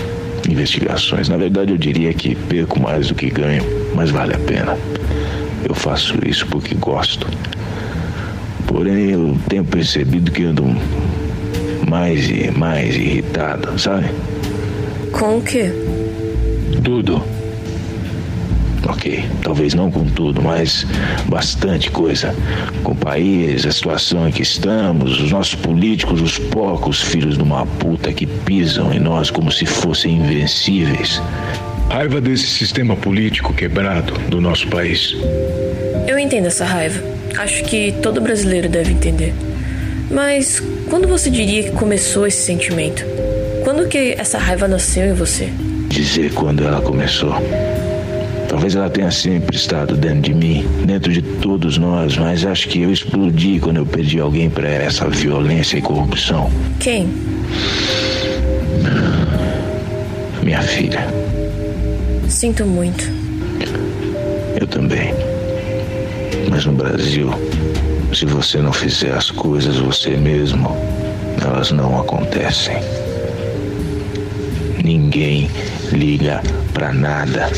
investigações. 0.50 1.28
Na 1.28 1.36
verdade, 1.36 1.72
eu 1.72 1.78
diria 1.78 2.14
que 2.14 2.34
perco 2.34 2.80
mais 2.80 3.10
do 3.10 3.16
que 3.16 3.30
ganho, 3.30 3.64
mas 3.94 4.10
vale 4.10 4.34
a 4.34 4.40
pena. 4.40 4.78
Eu 5.68 5.76
faço 5.76 6.18
isso 6.26 6.48
porque 6.48 6.76
gosto. 6.76 7.28
Porém, 8.68 9.12
eu 9.12 9.38
tenho 9.50 9.66
percebido 9.66 10.32
que 10.32 10.46
ando 10.46 10.64
mais 11.90 12.30
e 12.30 12.52
mais 12.52 12.96
irritado, 12.96 13.78
sabe? 13.80 14.10
Com 15.12 15.38
o 15.38 15.42
quê? 15.42 15.72
Tudo. 16.84 17.24
Ok, 18.88 19.24
talvez 19.42 19.74
não 19.74 19.90
com 19.90 20.04
tudo, 20.06 20.42
mas 20.42 20.86
bastante 21.28 21.90
coisa. 21.90 22.36
Com 22.84 22.92
o 22.92 22.96
país, 22.96 23.66
a 23.66 23.72
situação 23.72 24.28
em 24.28 24.32
que 24.32 24.42
estamos, 24.42 25.22
os 25.22 25.32
nossos 25.32 25.56
políticos, 25.56 26.22
os 26.22 26.38
porcos 26.38 27.02
filhos 27.02 27.38
de 27.38 27.44
uma 27.44 27.66
puta 27.66 28.12
que 28.12 28.26
pisam 28.26 28.94
em 28.94 29.00
nós 29.00 29.32
como 29.32 29.52
se 29.52 29.66
fossem 29.66 30.18
invencíveis. 30.18 31.22
Raiva 31.90 32.20
desse 32.20 32.48
sistema 32.48 32.96
político 32.96 33.54
quebrado 33.54 34.14
do 34.28 34.42
nosso 34.42 34.68
país. 34.68 35.16
Eu 36.08 36.20
entendo 36.20 36.48
essa 36.48 36.66
raiva. 36.66 37.02
Acho 37.38 37.64
que 37.64 37.94
todo 38.02 38.20
brasileiro 38.20 38.68
deve 38.68 38.92
entender. 38.92 39.34
Mas 40.12 40.62
quando 40.94 41.08
você 41.08 41.28
diria 41.28 41.64
que 41.64 41.72
começou 41.72 42.28
esse 42.28 42.46
sentimento? 42.46 43.04
Quando 43.64 43.88
que 43.88 44.14
essa 44.16 44.38
raiva 44.38 44.68
nasceu 44.68 45.08
em 45.08 45.14
você? 45.14 45.50
Dizer 45.88 46.32
quando 46.36 46.64
ela 46.64 46.82
começou. 46.82 47.34
Talvez 48.48 48.76
ela 48.76 48.88
tenha 48.92 49.10
sempre 49.10 49.56
estado 49.56 49.98
dentro 49.98 50.22
de 50.22 50.36
mim, 50.36 50.64
dentro 50.86 51.12
de 51.12 51.24
todos 51.24 51.80
nós, 51.80 52.16
mas 52.16 52.46
acho 52.46 52.68
que 52.68 52.84
eu 52.84 52.94
explodi 52.94 53.60
quando 53.60 53.78
eu 53.78 53.88
perdi 53.88 54.20
alguém 54.20 54.52
para 54.52 54.70
essa 54.70 55.10
violência 55.10 55.78
e 55.78 55.82
corrupção. 55.82 56.52
Quem? 56.80 57.12
Minha 60.44 60.62
filha. 60.62 61.08
Sinto 62.30 62.68
muito. 62.68 63.04
Eu 64.62 64.68
também. 64.68 65.12
Mas 66.52 66.68
no 66.68 66.74
Brasil, 66.74 67.32
se 68.14 68.26
você 68.26 68.60
não 68.60 68.72
fizer 68.72 69.14
as 69.14 69.32
coisas 69.32 69.78
você 69.78 70.12
mesmo, 70.12 70.76
elas 71.42 71.72
não 71.72 72.00
acontecem. 72.00 72.78
Ninguém 74.84 75.50
liga 75.92 76.42
para 76.74 76.94
nada. 76.94 77.50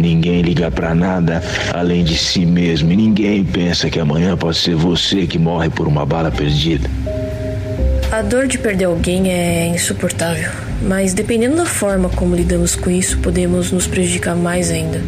Ninguém 0.00 0.42
liga 0.42 0.70
para 0.70 0.94
nada 0.94 1.42
além 1.74 2.04
de 2.04 2.16
si 2.16 2.46
mesmo. 2.46 2.92
E 2.92 2.96
ninguém 2.96 3.44
pensa 3.44 3.90
que 3.90 3.98
amanhã 3.98 4.36
pode 4.36 4.58
ser 4.58 4.74
você 4.74 5.26
que 5.26 5.38
morre 5.38 5.68
por 5.68 5.86
uma 5.88 6.06
bala 6.06 6.30
perdida. 6.30 6.88
A 8.12 8.22
dor 8.22 8.46
de 8.46 8.56
perder 8.58 8.84
alguém 8.84 9.30
é 9.30 9.66
insuportável, 9.66 10.50
mas 10.80 11.12
dependendo 11.12 11.56
da 11.56 11.66
forma 11.66 12.08
como 12.08 12.36
lidamos 12.36 12.76
com 12.76 12.88
isso, 12.88 13.18
podemos 13.18 13.72
nos 13.72 13.86
prejudicar 13.86 14.36
mais 14.36 14.70
ainda. 14.70 15.02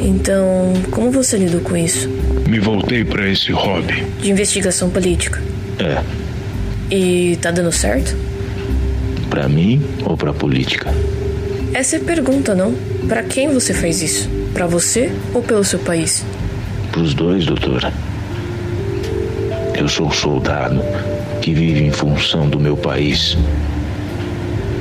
Então, 0.00 0.72
como 0.90 1.10
você 1.10 1.36
lidou 1.36 1.60
com 1.60 1.76
isso? 1.76 2.08
Me 2.50 2.58
voltei 2.58 3.04
para 3.04 3.28
esse 3.28 3.52
hobby. 3.52 4.04
De 4.20 4.28
investigação 4.28 4.90
política. 4.90 5.40
É. 5.78 6.02
E 6.92 7.38
tá 7.40 7.52
dando 7.52 7.70
certo? 7.70 8.16
Para 9.30 9.48
mim 9.48 9.80
ou 10.04 10.16
para 10.16 10.32
política? 10.32 10.92
Essa 11.72 11.94
é 11.94 12.00
a 12.00 12.02
pergunta, 12.02 12.52
não? 12.52 12.74
Para 13.06 13.22
quem 13.22 13.54
você 13.54 13.72
faz 13.72 14.02
isso? 14.02 14.28
Para 14.52 14.66
você 14.66 15.12
ou 15.32 15.40
pelo 15.40 15.62
seu 15.62 15.78
país? 15.78 16.24
Para 16.90 17.02
os 17.02 17.14
dois, 17.14 17.46
doutora. 17.46 17.92
Eu 19.78 19.88
sou 19.88 20.08
um 20.08 20.12
soldado 20.12 20.82
que 21.40 21.54
vive 21.54 21.84
em 21.84 21.92
função 21.92 22.50
do 22.50 22.58
meu 22.58 22.76
país. 22.76 23.38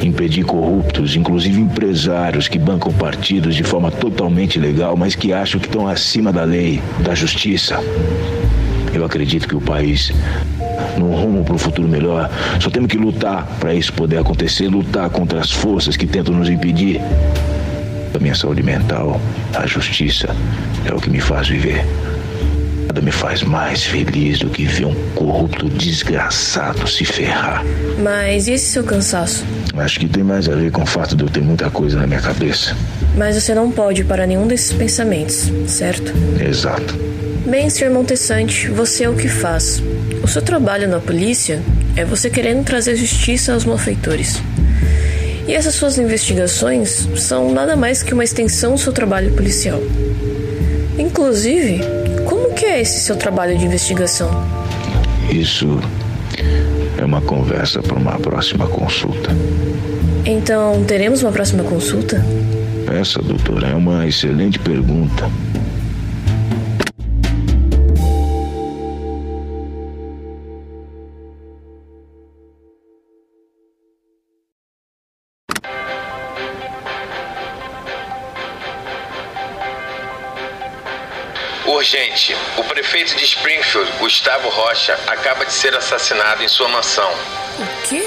Impedir 0.01 0.46
corruptos, 0.46 1.15
inclusive 1.15 1.60
empresários 1.60 2.48
que 2.48 2.58
bancam 2.58 2.91
partidos 2.94 3.56
de 3.56 3.63
forma 3.63 3.91
totalmente 3.91 4.58
legal, 4.58 4.96
mas 4.96 5.13
que 5.13 5.34
acham 5.34 5.60
que 5.60 5.68
estão 5.68 5.88
acima 5.88 6.32
da 6.32 6.44
lei, 6.44 6.82
da 7.00 7.13
justiça. 7.13 7.79
Eu 8.94 9.06
acredito 9.06 9.48
que 9.48 9.56
o 9.56 9.62
país, 9.62 10.12
no 10.98 11.12
rumo 11.12 11.44
para 11.44 11.53
um 11.53 11.58
futuro 11.58 11.88
melhor, 11.88 12.29
só 12.60 12.70
temos 12.70 12.89
que 12.89 12.98
lutar 12.98 13.46
para 13.60 13.74
isso 13.74 13.94
poder 13.94 14.18
acontecer 14.18 14.68
lutar 14.68 15.10
contra 15.10 15.39
as 15.39 15.51
forças 15.51 15.96
que 15.98 16.08
tentam 16.08 16.34
nos 16.34 16.50
impedir. 16.50 17.01
A 18.13 18.20
minha 18.20 18.36
saúde 18.36 18.63
mental, 18.63 19.20
a 19.53 19.68
justiça, 19.68 20.36
é 20.86 20.94
o 20.94 21.00
que 21.00 21.10
me 21.10 21.20
faz 21.20 21.48
viver. 21.48 21.86
Nada 22.88 23.01
me 23.01 23.12
faz 23.12 23.44
mais 23.44 23.84
feliz 23.84 24.39
do 24.39 24.50
que 24.50 24.65
ver 24.65 24.88
um 24.88 24.96
corrupto 25.13 25.70
desgraçado 25.70 26.88
se 26.88 27.06
ferrar. 27.06 27.63
Mas 28.01 28.48
e 28.48 28.53
esse 28.53 28.65
seu 28.65 28.84
cansaço? 28.84 29.46
Acho 29.78 30.00
que 30.00 30.08
tem 30.08 30.24
mais 30.24 30.50
a 30.50 30.56
ver 30.56 30.72
com 30.72 30.84
o 30.84 30.86
fato 30.86 31.16
de 31.16 31.24
eu 31.24 31.30
ter 31.30 31.42
muita 31.42 31.70
coisa 31.70 32.00
na 32.00 32.08
minha 32.08 32.22
cabeça. 32.22 32.76
Mas 33.16 33.36
você 33.36 33.54
não 33.54 33.72
pode 33.72 34.04
parar 34.04 34.26
nenhum 34.26 34.48
desses 34.48 34.74
pensamentos, 34.74 35.52
certo? 35.68 36.12
Exato. 36.42 36.96
Bem, 37.46 37.70
Sr. 37.70 37.90
Montessante, 37.90 38.68
você 38.70 39.06
é 39.06 39.10
o 39.10 39.16
que 39.16 39.28
faz. 39.28 39.82
O 40.22 40.28
seu 40.28 40.42
trabalho 40.42 40.88
na 40.88 41.00
polícia 41.00 41.62
é 41.96 42.04
você 42.06 42.30
querendo 42.30 42.64
trazer 42.64 42.96
justiça 42.96 43.54
aos 43.54 43.66
malfeitores. 43.66 44.42
E 45.48 45.54
essas 45.54 45.74
suas 45.74 45.98
investigações 45.98 47.08
são 47.16 47.52
nada 47.52 47.76
mais 47.76 48.04
que 48.04 48.14
uma 48.14 48.24
extensão 48.24 48.74
do 48.76 48.80
seu 48.80 48.94
trabalho 48.94 49.34
policial. 49.34 49.82
Inclusive, 50.98 51.82
como 52.26 52.54
que 52.54 52.66
é 52.66 52.82
esse 52.82 53.00
seu 53.00 53.16
trabalho 53.16 53.58
de 53.58 53.66
investigação? 53.66 54.30
Isso 55.32 55.80
é 57.00 57.06
uma 57.06 57.22
conversa 57.22 57.82
para 57.82 57.98
uma 57.98 58.20
próxima 58.20 58.68
consulta. 58.68 59.32
Então, 60.25 60.84
teremos 60.84 61.24
uma 61.24 61.32
próxima 61.32 61.63
consulta? 61.63 62.24
Essa, 63.00 63.22
doutora, 63.22 63.68
é 63.68 63.74
uma 63.75 64.06
excelente 64.06 64.60
pergunta. 64.60 65.29
Urgente. 81.80 82.36
O 82.58 82.64
prefeito 82.66 83.16
de 83.16 83.24
Springfield, 83.24 83.90
Gustavo 84.00 84.50
Rocha, 84.50 85.00
acaba 85.08 85.46
de 85.46 85.54
ser 85.54 85.74
assassinado 85.74 86.44
em 86.44 86.48
sua 86.50 86.68
mansão. 86.68 87.10
O 87.58 87.88
quê? 87.88 88.06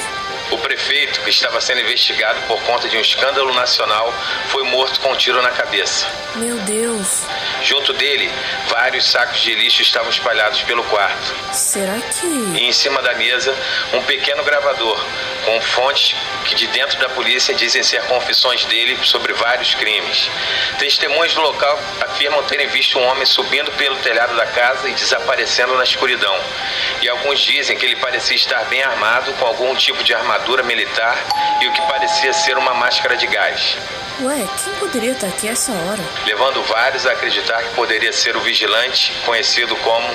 O 0.52 0.59
prefeito, 0.59 1.23
que 1.23 1.30
estava 1.30 1.62
sendo 1.62 1.80
investigado 1.80 2.38
por 2.42 2.61
conta 2.64 2.87
de 2.87 2.99
um 2.99 3.00
escândalo 3.00 3.54
nacional, 3.54 4.12
foi 4.49 4.62
morto 4.64 5.00
com 5.00 5.11
um 5.11 5.16
tiro 5.16 5.40
na 5.40 5.50
cabeça. 5.50 6.06
Meu 6.37 6.56
Deus. 6.59 7.23
Junto 7.62 7.94
dele, 7.94 8.30
vários 8.68 9.11
sacos 9.11 9.40
de 9.40 9.54
lixo 9.54 9.80
estavam 9.80 10.11
espalhados 10.11 10.62
pelo 10.62 10.85
quarto. 10.85 11.35
Será 11.54 11.99
que. 12.00 12.26
E 12.26 12.64
em 12.64 12.73
cima 12.73 13.00
da 13.00 13.14
mesa, 13.14 13.56
um 13.94 14.02
pequeno 14.02 14.44
gravador 14.44 15.02
com 15.47 15.61
fontes 15.61 16.14
que 16.44 16.54
de 16.54 16.66
dentro 16.68 16.99
da 16.99 17.09
polícia 17.09 17.54
dizem 17.54 17.82
ser 17.82 18.02
confissões 18.02 18.64
dele 18.66 18.99
sobre 19.04 19.32
vários 19.32 19.75
crimes. 19.75 20.30
Testemunhas 20.78 21.32
do 21.32 21.40
local 21.40 21.78
afirmam 22.00 22.42
terem 22.44 22.68
visto 22.68 22.99
um 22.99 23.06
homem 23.06 23.25
subindo 23.25 23.71
pelo 23.73 23.97
telhado 23.97 24.37
da 24.37 24.47
casa 24.47 24.88
e 24.88 24.92
desaparecendo 24.92 25.75
na 25.76 25.85
escuridão. 25.85 26.38
E 27.02 27.09
alguns 27.09 27.40
dizem 27.40 27.76
que 27.76 27.85
ele 27.85 27.97
parecia 27.97 28.37
estar 28.37 28.64
bem 28.66 28.80
armado 28.80 29.32
com 29.32 29.44
algum 29.44 29.75
tipo 29.75 30.04
de 30.04 30.14
armadura 30.14 30.62
militar 30.62 31.18
e 31.61 31.66
o 31.66 31.73
que 31.73 31.82
parecia 31.82 32.32
ser 32.32 32.56
uma 32.56 32.75
máscara 32.75 33.16
de 33.16 33.26
gás. 33.26 33.76
Ué, 34.21 34.47
quem 34.62 34.75
poderia 34.75 35.11
estar 35.11 35.26
aqui 35.26 35.49
essa 35.49 35.73
hora? 35.73 36.00
Levando 36.25 36.62
vários 36.62 37.04
a 37.04 37.11
acreditar 37.11 37.61
que 37.64 37.75
poderia 37.75 38.12
ser 38.12 38.37
o 38.37 38.40
vigilante, 38.40 39.12
conhecido 39.26 39.75
como 39.76 40.06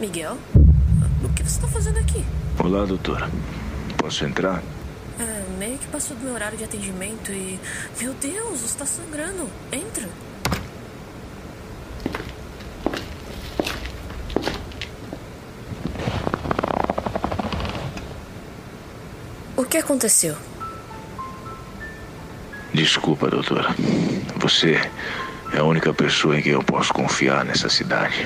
Miguel? 0.00 0.38
O 1.22 1.28
que 1.34 1.44
você 1.44 1.56
está 1.56 1.68
fazendo 1.68 1.98
aqui? 2.00 2.24
Olá, 2.58 2.84
doutora. 2.84 3.30
Posso 3.96 4.24
entrar? 4.24 4.60
É, 5.18 5.58
meio 5.58 5.78
que 5.78 5.86
passou 5.88 6.16
do 6.16 6.24
meu 6.24 6.34
horário 6.34 6.56
de 6.56 6.64
atendimento 6.64 7.32
e. 7.32 7.58
Meu 8.00 8.14
Deus, 8.14 8.62
está 8.64 8.86
sangrando. 8.86 9.50
Entra. 9.72 10.08
O 19.56 19.64
que 19.64 19.78
aconteceu? 19.78 20.36
Desculpa, 22.72 23.28
doutora. 23.28 23.74
Você 24.36 24.80
é 25.52 25.58
a 25.58 25.64
única 25.64 25.92
pessoa 25.92 26.38
em 26.38 26.42
quem 26.42 26.52
eu 26.52 26.62
posso 26.62 26.94
confiar 26.94 27.44
nessa 27.44 27.68
cidade. 27.68 28.24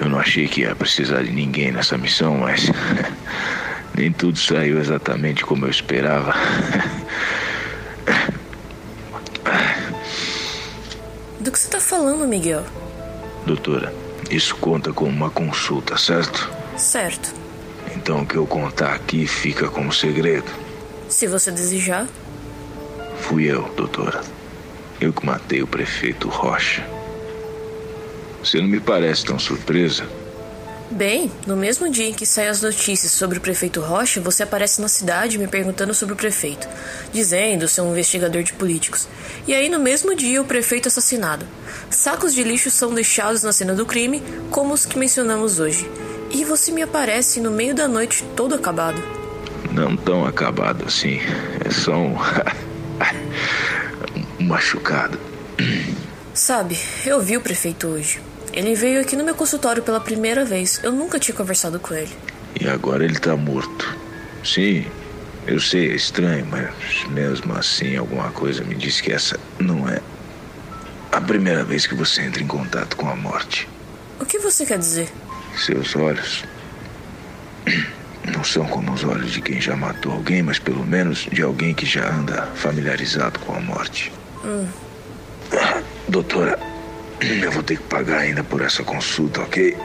Eu 0.00 0.08
não 0.08 0.20
achei 0.20 0.46
que 0.46 0.60
ia 0.60 0.74
precisar 0.76 1.22
de 1.22 1.32
ninguém 1.32 1.72
nessa 1.72 1.98
missão, 1.98 2.38
mas 2.38 2.70
nem 3.96 4.12
tudo 4.12 4.38
saiu 4.38 4.78
exatamente 4.78 5.44
como 5.44 5.66
eu 5.66 5.70
esperava. 5.70 6.34
Do 11.40 11.50
que 11.50 11.58
você 11.58 11.68
tá 11.68 11.80
falando, 11.80 12.26
Miguel? 12.26 12.64
Doutora, 13.44 13.92
isso 14.30 14.54
conta 14.56 14.92
como 14.92 15.10
uma 15.10 15.30
consulta, 15.30 15.96
certo? 15.98 16.50
Certo. 16.76 17.34
Então 17.96 18.22
o 18.22 18.26
que 18.26 18.36
eu 18.36 18.46
contar 18.46 18.94
aqui 18.94 19.26
fica 19.26 19.68
como 19.68 19.92
segredo. 19.92 20.50
Se 21.08 21.26
você 21.26 21.50
desejar. 21.50 22.06
Fui 23.20 23.44
eu, 23.44 23.62
doutora. 23.76 24.20
Eu 25.00 25.12
que 25.12 25.26
matei 25.26 25.62
o 25.62 25.66
prefeito 25.66 26.28
Rocha. 26.28 26.86
Você 28.42 28.60
não 28.60 28.68
me 28.68 28.80
parece 28.80 29.24
tão 29.24 29.38
surpresa. 29.38 30.04
Bem, 30.92 31.32
no 31.46 31.56
mesmo 31.56 31.88
dia 31.88 32.10
em 32.10 32.12
que 32.12 32.26
saem 32.26 32.48
as 32.48 32.60
notícias 32.60 33.12
sobre 33.12 33.38
o 33.38 33.40
prefeito 33.40 33.80
Rocha, 33.80 34.20
você 34.20 34.42
aparece 34.42 34.78
na 34.78 34.88
cidade 34.88 35.38
me 35.38 35.48
perguntando 35.48 35.94
sobre 35.94 36.12
o 36.12 36.16
prefeito, 36.16 36.68
dizendo 37.10 37.66
ser 37.66 37.80
um 37.80 37.92
investigador 37.92 38.42
de 38.42 38.52
políticos. 38.52 39.08
E 39.46 39.54
aí, 39.54 39.70
no 39.70 39.78
mesmo 39.78 40.14
dia, 40.14 40.42
o 40.42 40.44
prefeito 40.44 40.88
é 40.88 40.90
assassinado. 40.90 41.46
Sacos 41.88 42.34
de 42.34 42.44
lixo 42.44 42.70
são 42.70 42.92
deixados 42.92 43.42
na 43.42 43.54
cena 43.54 43.74
do 43.74 43.86
crime, 43.86 44.22
como 44.50 44.74
os 44.74 44.84
que 44.84 44.98
mencionamos 44.98 45.58
hoje. 45.58 45.90
E 46.30 46.44
você 46.44 46.70
me 46.70 46.82
aparece 46.82 47.40
no 47.40 47.50
meio 47.50 47.74
da 47.74 47.88
noite 47.88 48.22
todo 48.36 48.54
acabado. 48.54 49.02
Não 49.72 49.96
tão 49.96 50.26
acabado 50.26 50.84
assim. 50.86 51.20
É 51.64 51.70
só 51.70 51.96
um. 51.96 52.16
um 54.38 54.44
machucado. 54.44 55.18
Sabe, 56.34 56.78
eu 57.06 57.18
vi 57.18 57.38
o 57.38 57.40
prefeito 57.40 57.86
hoje. 57.86 58.20
Ele 58.52 58.74
veio 58.74 59.00
aqui 59.00 59.16
no 59.16 59.24
meu 59.24 59.34
consultório 59.34 59.82
pela 59.82 60.00
primeira 60.00 60.44
vez. 60.44 60.80
Eu 60.82 60.92
nunca 60.92 61.18
tinha 61.18 61.34
conversado 61.34 61.80
com 61.80 61.94
ele. 61.94 62.12
E 62.60 62.68
agora 62.68 63.04
ele 63.04 63.18
tá 63.18 63.36
morto. 63.36 63.96
Sim, 64.44 64.84
eu 65.46 65.58
sei, 65.58 65.90
é 65.90 65.94
estranho, 65.94 66.46
mas 66.46 66.70
mesmo 67.10 67.54
assim 67.54 67.96
alguma 67.96 68.30
coisa 68.30 68.62
me 68.62 68.74
diz 68.74 69.00
que 69.00 69.12
essa 69.12 69.38
não 69.58 69.88
é 69.88 70.00
a 71.10 71.20
primeira 71.20 71.64
vez 71.64 71.86
que 71.86 71.94
você 71.94 72.22
entra 72.22 72.42
em 72.42 72.46
contato 72.46 72.96
com 72.96 73.08
a 73.08 73.16
morte. 73.16 73.68
O 74.20 74.24
que 74.24 74.38
você 74.38 74.64
quer 74.66 74.78
dizer? 74.78 75.08
Seus 75.56 75.96
olhos 75.96 76.44
não 78.34 78.44
são 78.44 78.66
como 78.66 78.92
os 78.92 79.04
olhos 79.04 79.32
de 79.32 79.40
quem 79.40 79.60
já 79.60 79.76
matou 79.76 80.12
alguém, 80.12 80.42
mas 80.42 80.58
pelo 80.58 80.84
menos 80.84 81.26
de 81.30 81.42
alguém 81.42 81.74
que 81.74 81.84
já 81.84 82.08
anda 82.08 82.46
familiarizado 82.54 83.38
com 83.40 83.54
a 83.54 83.60
morte. 83.60 84.12
Hum. 84.44 84.66
Doutora, 86.08 86.58
eu 87.22 87.52
vou 87.52 87.62
ter 87.62 87.76
que 87.76 87.84
pagar 87.84 88.18
ainda 88.18 88.42
por 88.42 88.60
essa 88.60 88.82
consulta, 88.82 89.40
ok? 89.40 89.76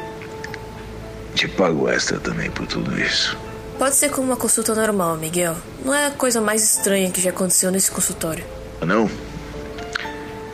Te 1.36 1.48
pago 1.48 1.88
extra 1.88 2.20
também 2.20 2.50
por 2.50 2.66
tudo 2.66 3.00
isso. 3.00 3.38
Pode 3.78 3.96
ser 3.96 4.10
como 4.10 4.28
uma 4.28 4.38
consulta 4.38 4.74
normal, 4.74 5.18
Miguel. 5.18 5.56
Não 5.86 5.94
é 5.94 6.08
a 6.08 6.12
coisa 6.12 6.42
mais 6.42 6.64
estranha 6.64 7.12
que 7.12 7.22
já 7.22 7.30
aconteceu 7.30 7.70
nesse 7.70 7.92
consultório. 7.92 8.44
Não? 8.82 9.10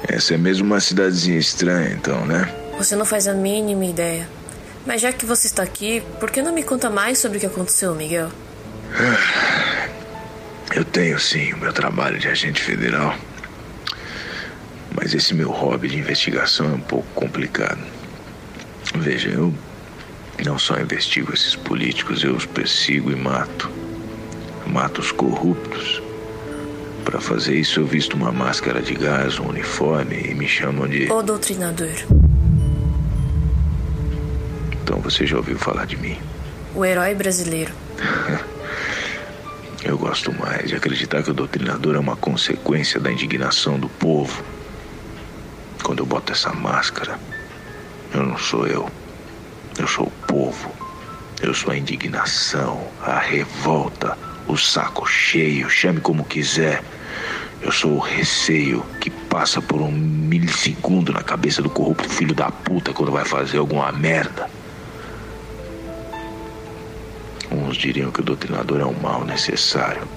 Essa 0.07 0.33
é 0.33 0.37
mesmo 0.37 0.65
uma 0.65 0.81
cidadezinha 0.81 1.39
estranha, 1.39 1.93
então, 1.93 2.25
né? 2.25 2.53
Você 2.77 2.95
não 2.95 3.05
faz 3.05 3.27
a 3.27 3.33
mínima 3.33 3.85
ideia. 3.85 4.27
Mas 4.85 5.01
já 5.01 5.13
que 5.13 5.25
você 5.25 5.47
está 5.47 5.63
aqui, 5.63 6.03
por 6.19 6.29
que 6.29 6.41
não 6.41 6.51
me 6.51 6.63
conta 6.63 6.89
mais 6.89 7.17
sobre 7.17 7.37
o 7.37 7.39
que 7.39 7.45
aconteceu, 7.45 7.95
Miguel? 7.95 8.29
Eu 10.75 10.83
tenho 10.83 11.17
sim 11.19 11.53
o 11.53 11.57
meu 11.57 11.71
trabalho 11.71 12.19
de 12.19 12.27
agente 12.27 12.61
federal. 12.61 13.15
Mas 14.95 15.13
esse 15.13 15.33
meu 15.33 15.49
hobby 15.49 15.87
de 15.87 15.97
investigação 15.97 16.67
é 16.67 16.73
um 16.73 16.79
pouco 16.79 17.07
complicado. 17.15 17.81
Veja, 18.95 19.29
eu 19.29 19.53
não 20.45 20.59
só 20.59 20.79
investigo 20.79 21.33
esses 21.33 21.55
políticos, 21.55 22.23
eu 22.23 22.35
os 22.35 22.45
persigo 22.45 23.11
e 23.11 23.15
mato. 23.15 23.69
Mato 24.67 25.01
os 25.01 25.11
corruptos. 25.11 26.01
Para 27.03 27.19
fazer 27.19 27.55
isso, 27.55 27.79
eu 27.79 27.85
visto 27.85 28.13
uma 28.13 28.31
máscara 28.31 28.81
de 28.81 28.93
gás, 28.93 29.39
um 29.39 29.49
uniforme 29.49 30.15
e 30.15 30.33
me 30.33 30.47
chamam 30.47 30.87
de. 30.87 31.11
O 31.11 31.21
doutrinador. 31.21 31.95
Então 34.83 34.99
você 34.99 35.25
já 35.25 35.37
ouviu 35.37 35.57
falar 35.57 35.85
de 35.85 35.97
mim? 35.97 36.17
O 36.75 36.85
herói 36.85 37.13
brasileiro. 37.15 37.73
eu 39.83 39.97
gosto 39.97 40.31
mais 40.33 40.69
de 40.69 40.75
acreditar 40.75 41.23
que 41.23 41.31
o 41.31 41.33
doutrinador 41.33 41.95
é 41.95 41.99
uma 41.99 42.15
consequência 42.15 42.99
da 42.99 43.11
indignação 43.11 43.79
do 43.79 43.89
povo 43.89 44.43
quando 45.83 45.99
eu 45.99 46.05
boto 46.05 46.31
essa 46.31 46.51
máscara, 46.53 47.19
eu 48.13 48.23
não 48.23 48.37
sou 48.37 48.65
eu. 48.65 48.89
Eu 49.77 49.87
sou 49.87 50.07
o 50.07 50.27
povo. 50.27 50.71
Eu 51.41 51.53
sou 51.53 51.71
a 51.71 51.77
indignação, 51.77 52.81
a 53.01 53.19
revolta, 53.19 54.17
o 54.47 54.55
saco 54.55 55.05
cheio, 55.05 55.69
chame 55.69 55.99
como 55.99 56.23
quiser. 56.23 56.81
Eu 57.61 57.71
sou 57.71 57.91
o 57.91 57.99
receio 57.99 58.83
que 59.01 59.09
passa 59.09 59.61
por 59.61 59.81
um 59.81 59.91
milissegundo 59.91 61.11
na 61.11 61.21
cabeça 61.21 61.61
do 61.61 61.69
corrupto 61.69 62.09
filho 62.09 62.33
da 62.33 62.49
puta 62.49 62.93
quando 62.93 63.11
vai 63.11 63.25
fazer 63.25 63.57
alguma 63.57 63.91
merda. 63.91 64.49
Uns 67.51 67.77
diriam 67.77 68.09
que 68.09 68.21
o 68.21 68.23
doutrinador 68.23 68.79
é 68.79 68.85
um 68.85 68.99
mal 68.99 69.23
necessário. 69.25 70.07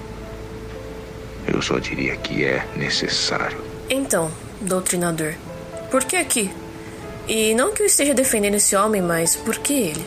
Eu 1.45 1.61
só 1.61 1.77
diria 1.77 2.15
que 2.15 2.43
é 2.43 2.65
necessário. 2.75 3.57
Então, 3.89 4.31
doutrinador, 4.59 5.33
por 5.89 6.03
que 6.03 6.15
aqui? 6.15 6.51
E 7.27 7.53
não 7.53 7.73
que 7.73 7.81
eu 7.81 7.85
esteja 7.85 8.13
defendendo 8.13 8.55
esse 8.55 8.75
homem, 8.75 9.01
mas 9.01 9.35
por 9.35 9.57
que 9.57 9.73
ele? 9.73 10.05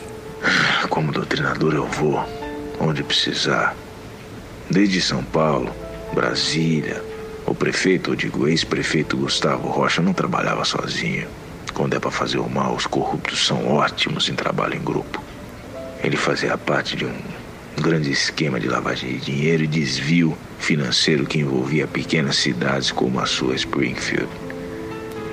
Como 0.89 1.11
doutrinador, 1.11 1.73
eu 1.73 1.85
vou 1.85 2.25
onde 2.79 3.03
precisar. 3.03 3.75
Desde 4.69 5.01
São 5.01 5.23
Paulo, 5.23 5.73
Brasília, 6.13 7.03
o 7.45 7.53
prefeito, 7.53 8.11
ou 8.11 8.15
digo 8.15 8.47
ex-prefeito 8.47 9.17
Gustavo 9.17 9.67
Rocha, 9.69 10.01
não 10.01 10.13
trabalhava 10.13 10.65
sozinho. 10.65 11.27
Quando 11.73 11.95
é 11.95 11.99
para 11.99 12.11
fazer 12.11 12.37
o 12.37 12.49
mal, 12.49 12.75
os 12.75 12.87
corruptos 12.87 13.45
são 13.45 13.67
ótimos 13.67 14.29
em 14.29 14.35
trabalho 14.35 14.75
em 14.75 14.83
grupo. 14.83 15.21
Ele 16.03 16.17
fazia 16.17 16.57
parte 16.57 16.95
de 16.95 17.05
um 17.05 17.13
grande 17.79 18.11
esquema 18.11 18.59
de 18.59 18.67
lavagem 18.67 19.11
de 19.11 19.25
dinheiro 19.25 19.63
e 19.63 19.67
desvio 19.67 20.37
financeiro 20.59 21.25
que 21.25 21.39
envolvia 21.39 21.87
pequenas 21.87 22.37
cidades 22.37 22.91
como 22.91 23.19
a 23.19 23.25
sua 23.25 23.55
Springfield. 23.55 24.29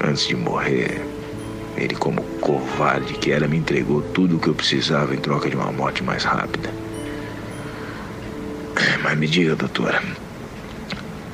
Antes 0.02 0.26
de 0.26 0.36
morrer, 0.36 1.00
ele, 1.76 1.94
como 1.94 2.22
covarde 2.40 3.14
que 3.14 3.30
era, 3.30 3.48
me 3.48 3.56
entregou 3.56 4.02
tudo 4.02 4.36
o 4.36 4.40
que 4.40 4.48
eu 4.48 4.54
precisava 4.54 5.14
em 5.14 5.18
troca 5.18 5.48
de 5.48 5.56
uma 5.56 5.72
morte 5.72 6.02
mais 6.02 6.24
rápida. 6.24 6.70
Mas 9.02 9.18
me 9.18 9.26
diga, 9.26 9.56
doutora, 9.56 10.02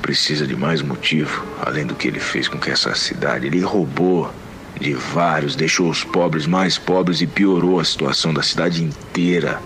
precisa 0.01 0.45
de 0.45 0.55
mais 0.55 0.81
motivo, 0.81 1.43
além 1.61 1.85
do 1.85 1.95
que 1.95 2.07
ele 2.07 2.19
fez 2.19 2.47
com 2.47 2.59
que 2.59 2.69
essa 2.69 2.93
cidade. 2.95 3.47
Ele 3.47 3.59
roubou 3.61 4.31
de 4.79 4.93
vários, 4.93 5.55
deixou 5.55 5.89
os 5.89 6.03
pobres 6.03 6.45
mais 6.45 6.77
pobres 6.77 7.21
e 7.21 7.27
piorou 7.27 7.79
a 7.79 7.85
situação 7.85 8.33
da 8.33 8.43
cidade 8.43 8.83
inteira. 8.83 9.59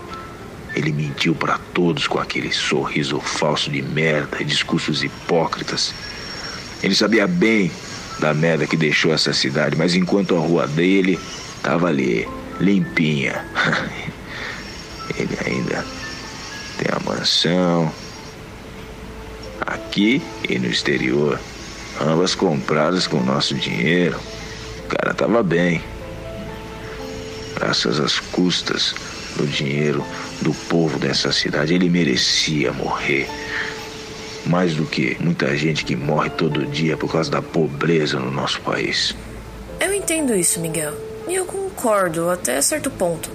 Ele 0.74 0.92
mentiu 0.92 1.34
para 1.34 1.58
todos 1.74 2.06
com 2.06 2.18
aquele 2.18 2.52
sorriso 2.52 3.20
falso 3.20 3.70
de 3.70 3.82
merda 3.82 4.38
e 4.40 4.44
discursos 4.44 5.02
hipócritas. 5.02 5.92
Ele 6.82 6.94
sabia 6.94 7.26
bem 7.26 7.70
da 8.20 8.34
merda 8.34 8.66
que 8.66 8.76
deixou 8.76 9.12
essa 9.12 9.32
cidade, 9.32 9.76
mas 9.76 9.94
enquanto 9.94 10.36
a 10.36 10.38
rua 10.38 10.66
dele 10.66 11.18
tava 11.62 11.88
ali, 11.88 12.28
limpinha. 12.60 13.44
Ele 15.18 15.36
ainda 15.44 15.84
tem 16.78 16.88
a 16.92 17.00
mansão 17.00 17.92
aqui 19.60 20.22
e 20.48 20.58
no 20.58 20.68
exterior, 20.68 21.40
ambas 22.00 22.34
compradas 22.34 23.06
com 23.06 23.20
nosso 23.20 23.54
dinheiro. 23.54 24.18
O 24.84 24.88
cara 24.88 25.12
tava 25.12 25.42
bem. 25.42 25.82
Graças 27.56 27.98
às 27.98 28.20
custas 28.20 28.94
do 29.36 29.46
dinheiro 29.46 30.04
do 30.40 30.54
povo 30.54 30.98
dessa 30.98 31.32
cidade, 31.32 31.74
ele 31.74 31.88
merecia 31.88 32.72
morrer 32.72 33.28
mais 34.46 34.74
do 34.74 34.84
que 34.84 35.16
muita 35.20 35.56
gente 35.56 35.84
que 35.84 35.96
morre 35.96 36.30
todo 36.30 36.66
dia 36.66 36.96
por 36.96 37.10
causa 37.10 37.30
da 37.30 37.42
pobreza 37.42 38.18
no 38.18 38.30
nosso 38.30 38.60
país. 38.60 39.14
Eu 39.78 39.92
entendo 39.94 40.34
isso, 40.34 40.60
Miguel. 40.60 40.94
E 41.28 41.34
eu 41.34 41.44
concordo 41.44 42.28
até 42.28 42.60
certo 42.60 42.90
ponto. 42.90 43.30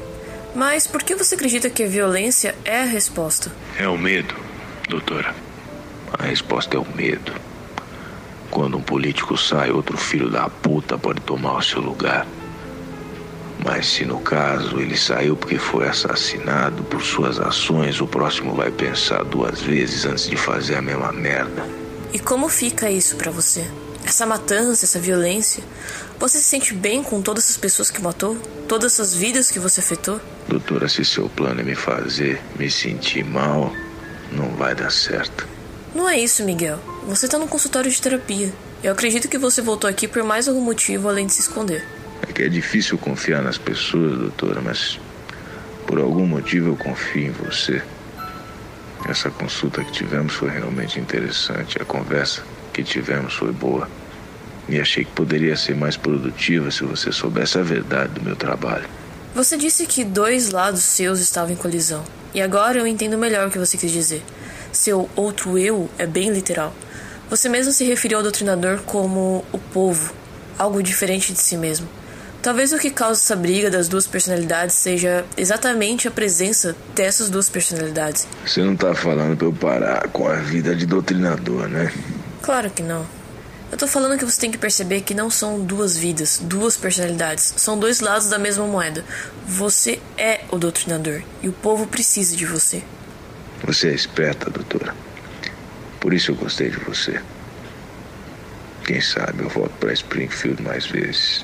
Mas 0.56 0.88
por 0.88 1.04
que 1.04 1.16
você 1.16 1.36
acredita 1.36 1.70
que 1.70 1.84
a 1.84 1.88
violência 1.88 2.56
é 2.64 2.82
a 2.82 2.86
resposta? 2.86 3.52
É 3.78 3.88
o 3.88 3.98
medo, 3.98 4.36
doutora. 4.90 5.36
A 6.18 6.24
resposta 6.24 6.78
é 6.78 6.80
o 6.80 6.88
medo. 6.96 7.34
Quando 8.50 8.78
um 8.78 8.82
político 8.82 9.38
sai, 9.38 9.72
outro 9.72 9.98
filho 9.98 10.30
da 10.30 10.50
puta 10.50 10.98
pode 10.98 11.20
tomar 11.22 11.58
o 11.58 11.62
seu 11.62 11.82
lugar. 11.82 12.26
Mas 13.66 13.88
se 13.88 14.06
no 14.06 14.20
caso 14.20 14.80
ele 14.80 14.96
saiu 14.96 15.36
porque 15.36 15.58
foi 15.58 15.88
assassinado 15.88 16.84
por 16.84 17.02
suas 17.02 17.40
ações, 17.40 18.00
o 18.00 18.08
próximo 18.08 18.54
vai 18.54 18.72
pensar 18.72 19.24
duas 19.24 19.62
vezes 19.62 20.06
antes 20.06 20.30
de 20.30 20.38
fazer 20.38 20.76
a 20.76 20.82
mesma 20.82 21.12
merda. 21.12 21.68
E 22.14 22.20
como 22.20 22.48
fica 22.48 22.90
isso 22.90 23.16
para 23.16 23.32
você? 23.32 23.68
essa 24.06 24.26
matança, 24.26 24.86
essa 24.86 25.00
violência, 25.00 25.64
você 26.20 26.38
se 26.38 26.46
sente 26.46 26.74
bem 26.74 27.04
com 27.04 27.22
todas 27.22 27.46
essas 27.46 27.58
pessoas 27.58 27.90
que 27.90 28.02
matou? 28.02 28.38
Todas 28.68 28.94
essas 28.94 29.14
vidas 29.14 29.50
que 29.50 29.60
você 29.60 29.80
afetou? 29.80 30.22
Doutora, 30.48 30.88
se 30.88 31.04
seu 31.04 31.28
plano 31.28 31.62
é 31.62 31.64
me 31.64 31.76
fazer 31.76 32.42
me 32.58 32.70
sentir 32.70 33.26
mal, 33.26 33.74
não 34.32 34.50
vai 34.52 34.76
dar 34.76 34.92
certo. 34.92 35.48
Não 35.94 36.08
é 36.08 36.20
isso, 36.20 36.44
Miguel. 36.44 36.80
Você 37.08 37.28
tá 37.28 37.38
no 37.38 37.48
consultório 37.48 37.90
de 37.90 38.02
terapia. 38.02 38.54
Eu 38.84 38.92
acredito 38.92 39.28
que 39.28 39.38
você 39.38 39.62
voltou 39.62 39.90
aqui 39.90 40.08
por 40.08 40.24
mais 40.24 40.48
algum 40.48 40.62
motivo 40.62 41.10
além 41.10 41.26
de 41.26 41.34
se 41.34 41.42
esconder. 41.42 41.86
É 42.28 42.34
que 42.34 42.44
é 42.44 42.50
difícil 42.50 42.98
confiar 42.98 43.42
nas 43.42 43.58
pessoas, 43.58 44.18
doutora, 44.18 44.62
mas 44.62 45.00
por 45.86 46.00
algum 46.00 46.26
motivo 46.26 46.70
eu 46.70 46.76
confio 46.76 47.28
em 47.28 47.32
você. 47.32 47.82
Essa 49.08 49.30
consulta 49.30 49.84
que 49.84 49.92
tivemos 49.92 50.34
foi 50.34 50.50
realmente 50.50 51.00
interessante. 51.00 51.80
A 51.82 51.86
conversa 51.86 52.44
que 52.74 52.84
tivemos 52.84 53.34
foi 53.36 53.52
boa. 53.52 53.88
E 54.68 54.80
achei 54.80 55.06
que 55.06 55.12
poderia 55.12 55.56
ser 55.56 55.76
mais 55.76 55.96
produtiva 55.96 56.72
se 56.72 56.84
você 56.84 57.12
soubesse 57.12 57.60
a 57.60 57.62
verdade 57.62 58.14
do 58.14 58.24
meu 58.24 58.36
trabalho. 58.36 58.90
Você 59.36 59.58
disse 59.58 59.86
que 59.86 60.04
dois 60.04 60.50
lados 60.50 60.82
seus 60.82 61.20
estavam 61.20 61.52
em 61.52 61.56
colisão. 61.56 62.04
E 62.34 62.42
agora 62.42 62.80
eu 62.80 62.88
entendo 62.88 63.18
melhor 63.18 63.48
o 63.48 63.52
que 63.52 63.60
você 63.60 63.78
quis 63.78 63.92
dizer. 63.92 64.24
Seu 64.72 65.10
outro 65.16 65.58
eu 65.58 65.90
é 66.00 66.08
bem 66.08 66.32
literal. 66.32 66.74
Você 67.30 67.48
mesmo 67.48 67.72
se 67.72 67.84
referiu 67.84 68.18
ao 68.18 68.24
doutrinador 68.24 68.80
como 68.86 69.46
o 69.52 69.58
povo, 69.58 70.14
algo 70.58 70.82
diferente 70.82 71.32
de 71.32 71.40
si 71.40 71.58
mesmo. 71.58 71.88
Talvez 72.46 72.72
o 72.72 72.78
que 72.78 72.92
causa 72.92 73.20
essa 73.20 73.36
briga 73.36 73.72
das 73.72 73.88
duas 73.88 74.06
personalidades 74.06 74.76
seja 74.76 75.26
exatamente 75.36 76.08
a 76.08 76.12
presença 76.12 76.76
dessas 76.94 77.28
duas 77.28 77.50
personalidades. 77.50 78.28
Você 78.46 78.62
não 78.62 78.76
tá 78.76 78.94
falando 78.94 79.36
pra 79.36 79.48
eu 79.48 79.52
parar 79.52 80.08
com 80.10 80.28
a 80.28 80.36
vida 80.36 80.76
de 80.76 80.86
doutrinador, 80.86 81.68
né? 81.68 81.92
Claro 82.44 82.70
que 82.70 82.84
não. 82.84 83.04
Eu 83.72 83.78
tô 83.80 83.88
falando 83.88 84.16
que 84.20 84.24
você 84.24 84.40
tem 84.40 84.52
que 84.52 84.60
perceber 84.60 85.02
que 85.02 85.16
não 85.16 85.28
são 85.28 85.60
duas 85.60 85.98
vidas, 85.98 86.40
duas 86.40 86.78
personalidades. 86.78 87.56
São 87.58 87.80
dois 87.80 88.00
lados 88.00 88.30
da 88.30 88.38
mesma 88.38 88.68
moeda. 88.68 89.04
Você 89.48 90.00
é 90.16 90.42
o 90.52 90.60
doutrinador 90.60 91.24
e 91.42 91.50
o 91.50 91.52
povo 91.52 91.88
precisa 91.88 92.36
de 92.36 92.46
você. 92.46 92.84
Você 93.64 93.90
é 93.90 93.94
esperta, 93.96 94.52
doutora. 94.52 94.94
Por 96.00 96.14
isso 96.14 96.30
eu 96.30 96.36
gostei 96.36 96.70
de 96.70 96.78
você. 96.78 97.20
Quem 98.84 99.02
sabe 99.02 99.42
eu 99.42 99.50
volto 99.50 99.74
para 99.80 99.92
Springfield 99.94 100.62
mais 100.62 100.86
vezes. 100.86 101.44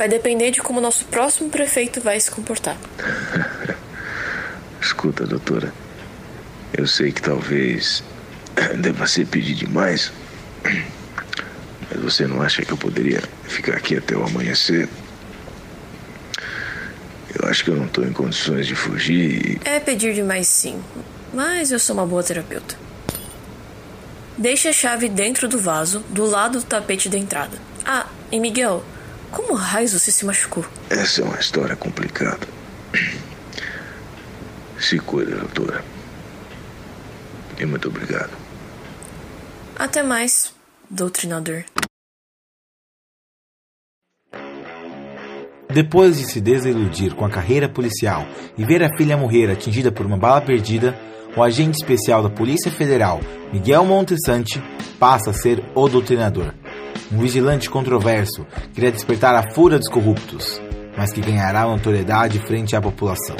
Vai 0.00 0.08
depender 0.08 0.50
de 0.50 0.62
como 0.62 0.80
nosso 0.80 1.04
próximo 1.04 1.50
prefeito 1.50 2.00
vai 2.00 2.18
se 2.18 2.30
comportar. 2.30 2.74
Escuta, 4.80 5.26
doutora. 5.26 5.74
Eu 6.72 6.86
sei 6.86 7.12
que 7.12 7.20
talvez 7.20 8.02
deva 8.80 9.06
ser 9.06 9.26
pedir 9.26 9.52
demais. 9.52 10.10
Mas 11.90 12.00
você 12.02 12.26
não 12.26 12.40
acha 12.40 12.64
que 12.64 12.72
eu 12.72 12.78
poderia 12.78 13.22
ficar 13.44 13.74
aqui 13.74 13.94
até 13.94 14.16
o 14.16 14.24
amanhecer? 14.24 14.88
Eu 17.38 17.46
acho 17.46 17.62
que 17.62 17.68
eu 17.68 17.76
não 17.76 17.84
estou 17.84 18.06
em 18.06 18.12
condições 18.14 18.66
de 18.66 18.74
fugir 18.74 19.60
e. 19.60 19.68
É 19.68 19.78
pedir 19.80 20.14
demais 20.14 20.48
sim, 20.48 20.82
mas 21.30 21.72
eu 21.72 21.78
sou 21.78 21.94
uma 21.94 22.06
boa 22.06 22.22
terapeuta. 22.22 22.74
Deixe 24.38 24.66
a 24.66 24.72
chave 24.72 25.10
dentro 25.10 25.46
do 25.46 25.58
vaso, 25.58 26.02
do 26.08 26.24
lado 26.24 26.58
do 26.58 26.64
tapete 26.64 27.06
da 27.10 27.18
entrada. 27.18 27.58
Ah, 27.84 28.06
e 28.32 28.40
Miguel, 28.40 28.82
como 29.30 29.54
raios 29.54 29.92
você 29.92 30.10
se 30.10 30.24
machucou? 30.24 30.64
Essa 30.88 31.22
é 31.22 31.24
uma 31.24 31.38
história 31.38 31.76
complicada. 31.76 32.46
Se 34.78 34.98
cuida, 34.98 35.36
doutora. 35.36 35.84
E 37.58 37.66
muito 37.66 37.88
obrigado. 37.88 38.30
Até 39.78 40.02
mais, 40.02 40.52
doutrinador. 40.88 41.64
Depois 45.72 46.16
de 46.16 46.24
se 46.24 46.40
desiludir 46.40 47.14
com 47.14 47.24
a 47.24 47.30
carreira 47.30 47.68
policial 47.68 48.26
e 48.58 48.64
ver 48.64 48.82
a 48.82 48.96
filha 48.96 49.16
morrer 49.16 49.50
atingida 49.50 49.92
por 49.92 50.04
uma 50.04 50.16
bala 50.16 50.40
perdida, 50.40 50.98
o 51.36 51.42
agente 51.42 51.76
especial 51.76 52.22
da 52.22 52.30
Polícia 52.30 52.72
Federal, 52.72 53.20
Miguel 53.52 53.84
Montesante, 53.84 54.60
passa 54.98 55.30
a 55.30 55.32
ser 55.32 55.62
o 55.74 55.88
doutrinador. 55.88 56.52
Um 57.12 57.18
vigilante 57.18 57.68
controverso 57.68 58.46
que 58.62 58.68
queria 58.74 58.92
despertar 58.92 59.34
a 59.34 59.54
fúria 59.54 59.78
dos 59.78 59.88
corruptos, 59.88 60.60
mas 60.96 61.12
que 61.12 61.20
ganhará 61.20 61.66
notoriedade 61.66 62.38
frente 62.46 62.76
à 62.76 62.80
população. 62.80 63.36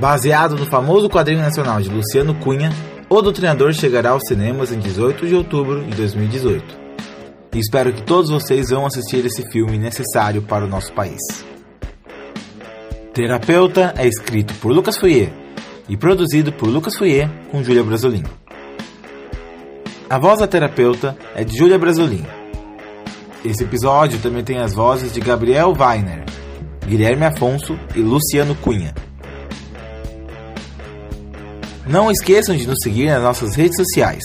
Baseado 0.00 0.56
no 0.56 0.66
famoso 0.66 1.08
quadrinho 1.08 1.40
nacional 1.40 1.80
de 1.80 1.88
Luciano 1.88 2.34
Cunha, 2.34 2.70
o 3.08 3.20
Doutrinador 3.20 3.72
chegará 3.72 4.10
aos 4.10 4.22
cinemas 4.26 4.72
em 4.72 4.78
18 4.78 5.26
de 5.26 5.34
outubro 5.34 5.84
de 5.84 5.94
2018. 5.94 6.80
E 7.54 7.58
espero 7.58 7.92
que 7.92 8.02
todos 8.02 8.30
vocês 8.30 8.70
vão 8.70 8.86
assistir 8.86 9.24
esse 9.26 9.48
filme 9.50 9.76
necessário 9.76 10.40
para 10.42 10.64
o 10.64 10.68
nosso 10.68 10.92
país. 10.94 11.20
Terapeuta 13.12 13.92
é 13.98 14.06
escrito 14.08 14.54
por 14.54 14.72
Lucas 14.72 14.96
Foyer 14.96 15.30
e 15.86 15.96
produzido 15.98 16.50
por 16.52 16.66
Lucas 16.66 16.96
Foyer 16.96 17.28
com 17.50 17.62
Júlia 17.62 17.84
Brasolin. 17.84 18.24
A 20.08 20.18
voz 20.18 20.38
da 20.38 20.46
terapeuta 20.46 21.16
é 21.34 21.44
de 21.44 21.56
Júlia 21.56 21.78
Brasolin. 21.78 22.24
Esse 23.44 23.64
episódio 23.64 24.20
também 24.20 24.44
tem 24.44 24.58
as 24.58 24.72
vozes 24.72 25.12
de 25.12 25.20
Gabriel 25.20 25.74
Weiner, 25.76 26.24
Guilherme 26.86 27.24
Afonso 27.24 27.76
e 27.94 27.98
Luciano 27.98 28.54
Cunha. 28.54 28.94
Não 31.84 32.08
esqueçam 32.08 32.54
de 32.54 32.68
nos 32.68 32.78
seguir 32.80 33.06
nas 33.06 33.22
nossas 33.22 33.56
redes 33.56 33.76
sociais. 33.76 34.22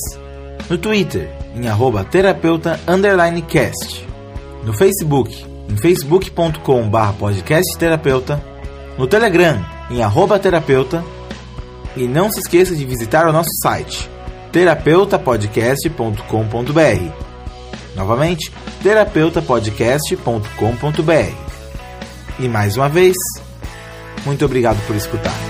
No 0.70 0.78
Twitter, 0.78 1.32
em 1.56 1.68
arroba 1.68 2.04
terapeuta 2.04 2.80
cast. 3.48 4.08
No 4.64 4.72
Facebook, 4.74 5.44
em 5.68 5.76
facebook.com.br 5.78 7.14
podcastterapeuta. 7.18 8.40
No 9.00 9.08
Telegram, 9.08 9.66
em 9.90 10.04
arroba 10.04 10.38
terapeuta. 10.38 11.04
E 11.96 12.08
não 12.08 12.32
se 12.32 12.42
esqueça 12.42 12.76
de 12.76 12.86
visitar 12.86 13.28
o 13.28 13.34
nosso 13.34 13.50
site, 13.64 14.08
terapeutapodcast.com.br. 14.52 17.12
Novamente, 17.96 18.52
terapeutapodcast.com.br. 18.88 21.36
E 22.40 22.48
mais 22.48 22.78
uma 22.78 22.88
vez, 22.88 23.18
muito 24.26 24.46
obrigado 24.46 24.78
por 24.88 24.96
escutar. 24.96 25.47